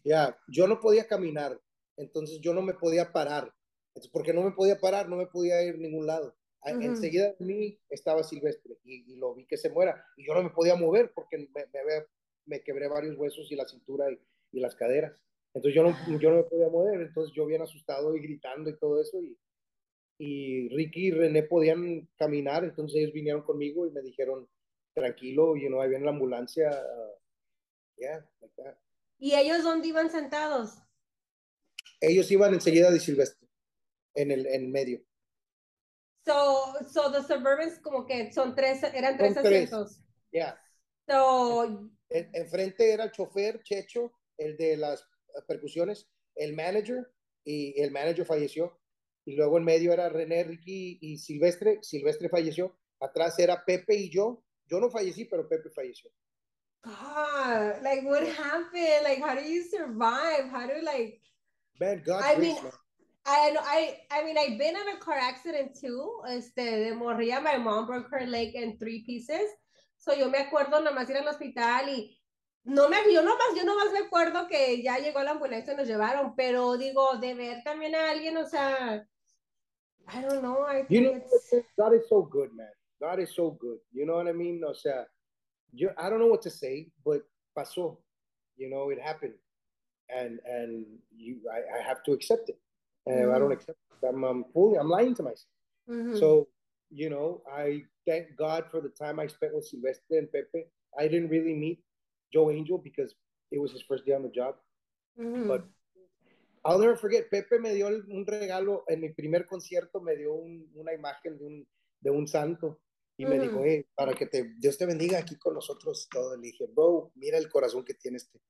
Ya, 0.04 0.38
yo 0.48 0.66
no 0.66 0.80
podía 0.80 1.06
caminar, 1.06 1.60
entonces 1.96 2.40
yo 2.40 2.54
no 2.54 2.62
me 2.62 2.72
podía 2.74 3.12
parar, 3.12 3.52
Entonces, 3.88 4.10
porque 4.10 4.32
no 4.32 4.42
me 4.42 4.52
podía 4.52 4.78
parar, 4.78 5.06
no 5.08 5.16
me 5.16 5.26
podía 5.26 5.62
ir 5.62 5.74
a 5.74 5.78
ningún 5.78 6.06
lado. 6.06 6.34
A- 6.62 6.70
Ujú. 6.72 6.82
Enseguida 6.86 7.34
de 7.38 7.44
mí 7.44 7.78
estaba 7.90 8.22
Silvestre 8.22 8.78
y, 8.84 9.12
y 9.12 9.16
lo 9.16 9.34
vi 9.34 9.46
que 9.46 9.58
se 9.58 9.68
muera 9.68 10.02
y 10.16 10.26
yo 10.26 10.34
no 10.34 10.42
me 10.42 10.48
podía 10.50 10.76
mover 10.76 11.12
porque 11.14 11.36
me, 11.36 11.46
me, 11.66 12.06
me 12.46 12.62
quebré 12.62 12.88
varios 12.88 13.18
huesos 13.18 13.52
y 13.52 13.56
la 13.56 13.66
cintura 13.68 14.10
y, 14.10 14.18
y 14.52 14.60
las 14.60 14.74
caderas. 14.74 15.12
Entonces 15.52 15.74
yo 15.74 15.82
no, 15.82 15.90
yo 16.18 16.30
no 16.30 16.36
me 16.36 16.44
podía 16.44 16.68
mover, 16.70 17.02
entonces 17.02 17.34
yo 17.36 17.44
bien 17.44 17.60
asustado 17.60 18.16
y 18.16 18.20
gritando 18.22 18.70
y 18.70 18.78
todo 18.78 18.98
eso 19.00 19.20
y, 19.20 19.36
y 20.18 20.68
Ricky 20.70 21.08
y 21.08 21.10
René 21.10 21.42
podían 21.44 22.08
caminar, 22.16 22.64
entonces 22.64 22.96
ellos 23.00 23.12
vinieron 23.12 23.42
conmigo 23.42 23.86
y 23.86 23.90
me 23.90 24.02
dijeron, 24.02 24.48
tranquilo, 24.94 25.56
you 25.56 25.68
know, 25.68 25.80
ahí 25.80 25.88
viene 25.90 26.04
la 26.04 26.10
ambulancia, 26.10 26.70
uh, 26.70 27.20
yeah, 27.96 28.24
like 28.40 28.54
that. 28.62 28.76
¿Y 29.18 29.34
ellos 29.34 29.62
dónde 29.62 29.88
iban 29.88 30.10
sentados? 30.10 30.78
Ellos 32.00 32.30
iban 32.30 32.52
enseguida 32.54 32.90
de 32.90 32.98
Silvestre, 33.00 33.48
en 34.14 34.30
el 34.30 34.46
en 34.46 34.70
medio. 34.72 35.00
So, 36.24 36.74
so 36.92 37.10
the 37.10 37.22
Suburbans 37.22 37.78
como 37.80 38.06
que 38.06 38.32
son 38.32 38.54
tres, 38.54 38.82
eran 38.82 39.16
tres 39.16 39.34
Son 39.34 39.42
tres. 39.42 39.64
asientos. 39.64 40.00
Ya. 40.32 40.58
So, 41.08 41.90
En- 42.10 42.30
Enfrente 42.34 42.92
era 42.92 43.04
el 43.04 43.10
chofer, 43.12 43.62
Checho, 43.62 44.12
el 44.38 44.56
de 44.56 44.76
las 44.76 45.04
percusiones, 45.46 46.08
el 46.36 46.54
manager, 46.54 47.10
y 47.44 47.80
el 47.80 47.90
manager 47.90 48.24
falleció. 48.24 48.78
Y 49.24 49.34
luego 49.36 49.58
en 49.58 49.64
medio 49.64 49.92
era 49.92 50.08
René, 50.08 50.44
Ricky 50.44 50.98
y 51.00 51.18
Silvestre. 51.18 51.78
Silvestre 51.82 52.28
falleció. 52.28 52.76
Atrás 53.00 53.38
era 53.38 53.64
Pepe 53.64 53.94
y 53.96 54.10
yo. 54.10 54.44
Yo 54.72 54.80
no 54.80 54.88
fallecí, 54.88 55.26
pero 55.26 55.46
Pepe 55.46 55.68
falleció. 55.68 56.10
God, 56.82 57.82
like 57.82 58.02
what 58.04 58.26
happened? 58.26 59.04
Like 59.04 59.20
how 59.20 59.34
do 59.34 59.42
you 59.42 59.62
survive? 59.64 60.48
How 60.50 60.66
do 60.66 60.80
like 60.82 61.20
Man, 61.78 62.02
God's 62.02 62.24
I 62.24 62.36
mean, 62.36 62.56
man. 62.62 62.72
I 63.26 63.50
know 63.50 63.60
I 63.62 64.00
I 64.10 64.24
mean 64.24 64.38
I've 64.38 64.58
been 64.58 64.74
in 64.74 64.96
a 64.96 64.98
car 64.98 65.18
accident 65.18 65.76
too. 65.78 66.22
Este 66.26 66.56
de 66.56 66.94
morría, 66.94 67.42
my 67.42 67.58
mom 67.58 67.86
broke 67.86 68.08
her 68.10 68.26
leg 68.26 68.54
in 68.54 68.78
three 68.78 69.04
pieces. 69.04 69.46
So 69.98 70.14
yo 70.14 70.30
me 70.30 70.38
acuerdo 70.38 70.80
nomás 70.80 71.10
ir 71.10 71.18
al 71.18 71.28
hospital 71.28 71.90
y 71.90 72.18
no 72.64 72.88
me 72.88 72.96
yo 73.12 73.22
nomás 73.22 73.54
yo 73.54 73.64
nomás 73.64 73.92
me 73.92 74.06
acuerdo 74.06 74.48
que 74.48 74.82
ya 74.82 74.96
llegó 74.98 75.22
la 75.22 75.32
ambulancia 75.32 75.74
y 75.74 75.76
nos 75.76 75.86
llevaron, 75.86 76.34
pero 76.34 76.78
digo 76.78 77.18
de 77.18 77.34
ver 77.34 77.62
también 77.62 77.94
a 77.94 78.10
alguien, 78.10 78.38
o 78.38 78.48
sea, 78.48 79.06
I 80.08 80.22
don't 80.22 80.40
know. 80.40 80.64
I 80.66 80.86
You 80.88 81.02
think 81.02 81.02
know, 81.02 81.22
it's 81.52 81.66
God 81.76 81.92
is 81.92 82.08
so 82.08 82.22
good, 82.22 82.52
man. 82.54 82.72
God 83.02 83.18
is 83.18 83.34
so 83.34 83.50
good. 83.60 83.78
You 83.92 84.06
know 84.06 84.14
what 84.14 84.28
I 84.28 84.32
mean? 84.32 84.62
O 84.64 84.72
sea, 84.72 85.04
yo, 85.74 85.88
I 85.98 86.08
don't 86.08 86.20
know 86.20 86.28
what 86.28 86.42
to 86.42 86.50
say, 86.50 86.86
but 87.04 87.22
pasó. 87.58 87.96
You 88.56 88.70
know, 88.70 88.90
it 88.90 89.00
happened. 89.02 89.34
And 90.08 90.38
and 90.46 90.86
you 91.10 91.40
I, 91.50 91.78
I 91.78 91.82
have 91.82 92.02
to 92.04 92.12
accept 92.12 92.48
it. 92.48 92.58
And 93.06 93.18
if 93.26 93.28
I 93.34 93.38
don't 93.40 93.50
Mhm. 93.50 93.58
accept 93.58 93.78
it, 94.02 94.06
I'm, 94.06 94.22
I'm 94.24 94.44
I'm 94.54 94.88
lying 94.88 95.14
to 95.16 95.22
myself. 95.24 95.50
Mhm. 95.88 96.16
So, 96.18 96.48
you 96.90 97.10
know, 97.10 97.42
I 97.50 97.82
thank 98.06 98.36
God 98.36 98.70
for 98.70 98.80
the 98.80 98.90
time 99.02 99.18
I 99.18 99.26
spent 99.26 99.52
with 99.54 99.64
Silvestre 99.66 100.18
and 100.18 100.30
Pepe. 100.30 100.62
I 100.96 101.08
didn't 101.08 101.30
really 101.30 101.54
meet 101.54 101.82
Joe 102.32 102.50
Angel 102.50 102.78
because 102.78 103.14
it 103.50 103.58
was 103.58 103.72
his 103.72 103.82
first 103.82 104.04
day 104.06 104.14
on 104.14 104.22
the 104.22 104.30
job. 104.40 104.54
Mhm. 105.18 105.48
but- 105.48 105.64
I'll 106.64 106.78
never 106.78 106.94
forget, 106.96 107.28
Pepe 107.28 107.58
me 107.58 107.74
dio 107.74 107.88
un 107.88 108.24
regalo 108.24 108.84
en 108.88 109.00
mi 109.00 109.08
primer 109.08 109.46
concierto, 109.48 110.00
me 110.00 110.14
dio 110.16 110.34
un- 110.34 110.70
una 110.76 110.92
imagen 110.92 111.36
de 111.36 111.44
un, 111.44 111.66
de 112.00 112.10
un 112.10 112.26
santo 112.28 112.78
y 113.16 113.26
me 113.26 113.36
Ujú. 113.36 113.42
dijo, 113.44 113.64
hey, 113.64 113.86
para 113.94 114.14
que 114.14 114.26
te, 114.26 114.54
Dios 114.58 114.76
te 114.78 114.86
bendiga 114.86 115.18
aquí 115.18 115.36
con 115.36 115.54
nosotros 115.54 116.08
todo. 116.10 116.36
Le 116.36 116.42
dije, 116.48 116.66
bro, 116.74 117.12
mira 117.14 117.38
el 117.38 117.48
corazón 117.48 117.84
que 117.84 117.94
tiene 117.94 118.16
este, 118.16 118.40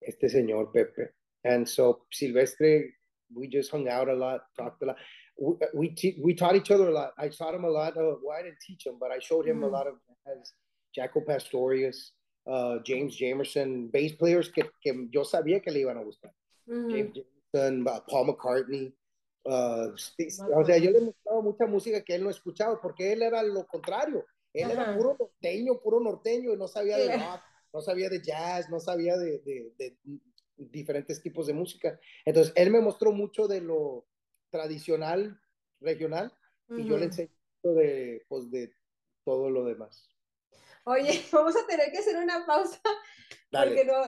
este 0.00 0.28
señor 0.28 0.70
Pepe. 0.72 1.14
And 1.44 1.66
so 1.66 2.06
Silvestre, 2.10 2.94
we 3.34 3.48
just 3.48 3.70
hung 3.72 3.88
out 3.88 4.08
a 4.08 4.14
lot, 4.14 4.42
talked 4.56 4.82
a 4.82 4.86
lot. 4.86 4.96
We, 5.38 5.56
we, 5.74 6.16
we 6.22 6.34
taught 6.34 6.56
each 6.56 6.70
other 6.70 6.88
a 6.88 6.92
lot. 6.92 7.12
I 7.18 7.28
taught 7.28 7.54
him 7.54 7.64
a 7.64 7.68
lot. 7.70 7.96
Of, 7.96 8.20
well, 8.22 8.36
I 8.38 8.42
didn't 8.42 8.60
teach 8.60 8.86
him, 8.86 8.98
but 8.98 9.10
I 9.10 9.18
showed 9.20 9.46
him 9.46 9.62
a 9.62 9.66
Mhm. 9.68 9.72
lot 9.72 9.86
of 9.86 9.94
jazz, 10.26 10.52
Jaco 10.96 11.24
Pastorius, 11.24 12.12
uh, 12.46 12.78
James 12.84 13.16
Jamerson, 13.18 13.90
bass 13.90 14.12
players 14.12 14.50
que, 14.50 14.64
que 14.82 15.08
yo 15.10 15.22
sabía 15.24 15.60
que 15.62 15.70
le 15.72 15.80
iban 15.80 15.98
a 15.98 16.02
gustar. 16.04 16.32
Mhm. 16.68 16.90
James 16.90 17.12
Jamerson, 17.52 17.86
uh, 17.86 18.00
Paul 18.08 18.26
McCartney. 18.26 18.92
Uh, 19.44 19.92
o 20.56 20.64
sea, 20.64 20.78
yo 20.78 20.90
le 20.90 21.00
mostraba 21.00 21.40
mucha 21.42 21.66
música 21.66 22.02
que 22.02 22.14
él 22.14 22.24
no 22.24 22.30
escuchaba 22.30 22.80
porque 22.80 23.12
él 23.12 23.22
era 23.22 23.42
lo 23.42 23.66
contrario. 23.66 24.24
Él 24.52 24.70
era 24.70 24.82
Ajá. 24.82 24.96
puro 24.96 25.16
norteño, 25.18 25.80
puro 25.80 26.00
norteño 26.00 26.52
y 26.52 26.56
no 26.56 26.68
sabía 26.68 26.96
de 26.96 27.16
rock, 27.16 27.40
no 27.72 27.80
sabía 27.80 28.08
de 28.08 28.22
jazz, 28.22 28.70
no 28.70 28.78
sabía 28.80 29.16
de, 29.16 29.40
de- 29.40 29.72
de 29.76 29.96
diferentes 30.56 31.20
tipos 31.20 31.46
de 31.46 31.52
música. 31.54 31.98
Entonces, 32.24 32.52
él 32.56 32.70
me 32.70 32.80
mostró 32.80 33.12
mucho 33.12 33.48
de 33.48 33.60
lo 33.60 34.06
tradicional, 34.50 35.40
regional, 35.80 36.32
y 36.76 36.84
yo 36.84 36.96
le 36.96 37.06
enseñé 37.06 37.30
de, 37.64 38.24
pues, 38.28 38.50
de 38.50 38.72
todo 39.24 39.50
lo 39.50 39.64
demás. 39.64 40.08
Oye, 40.84 41.22
vamos 41.32 41.56
a 41.56 41.66
tener 41.66 41.90
que 41.90 41.98
hacer 41.98 42.16
una 42.16 42.46
pausa 42.46 42.80
Dale. 43.50 43.70
porque 43.70 43.84
no, 43.84 43.94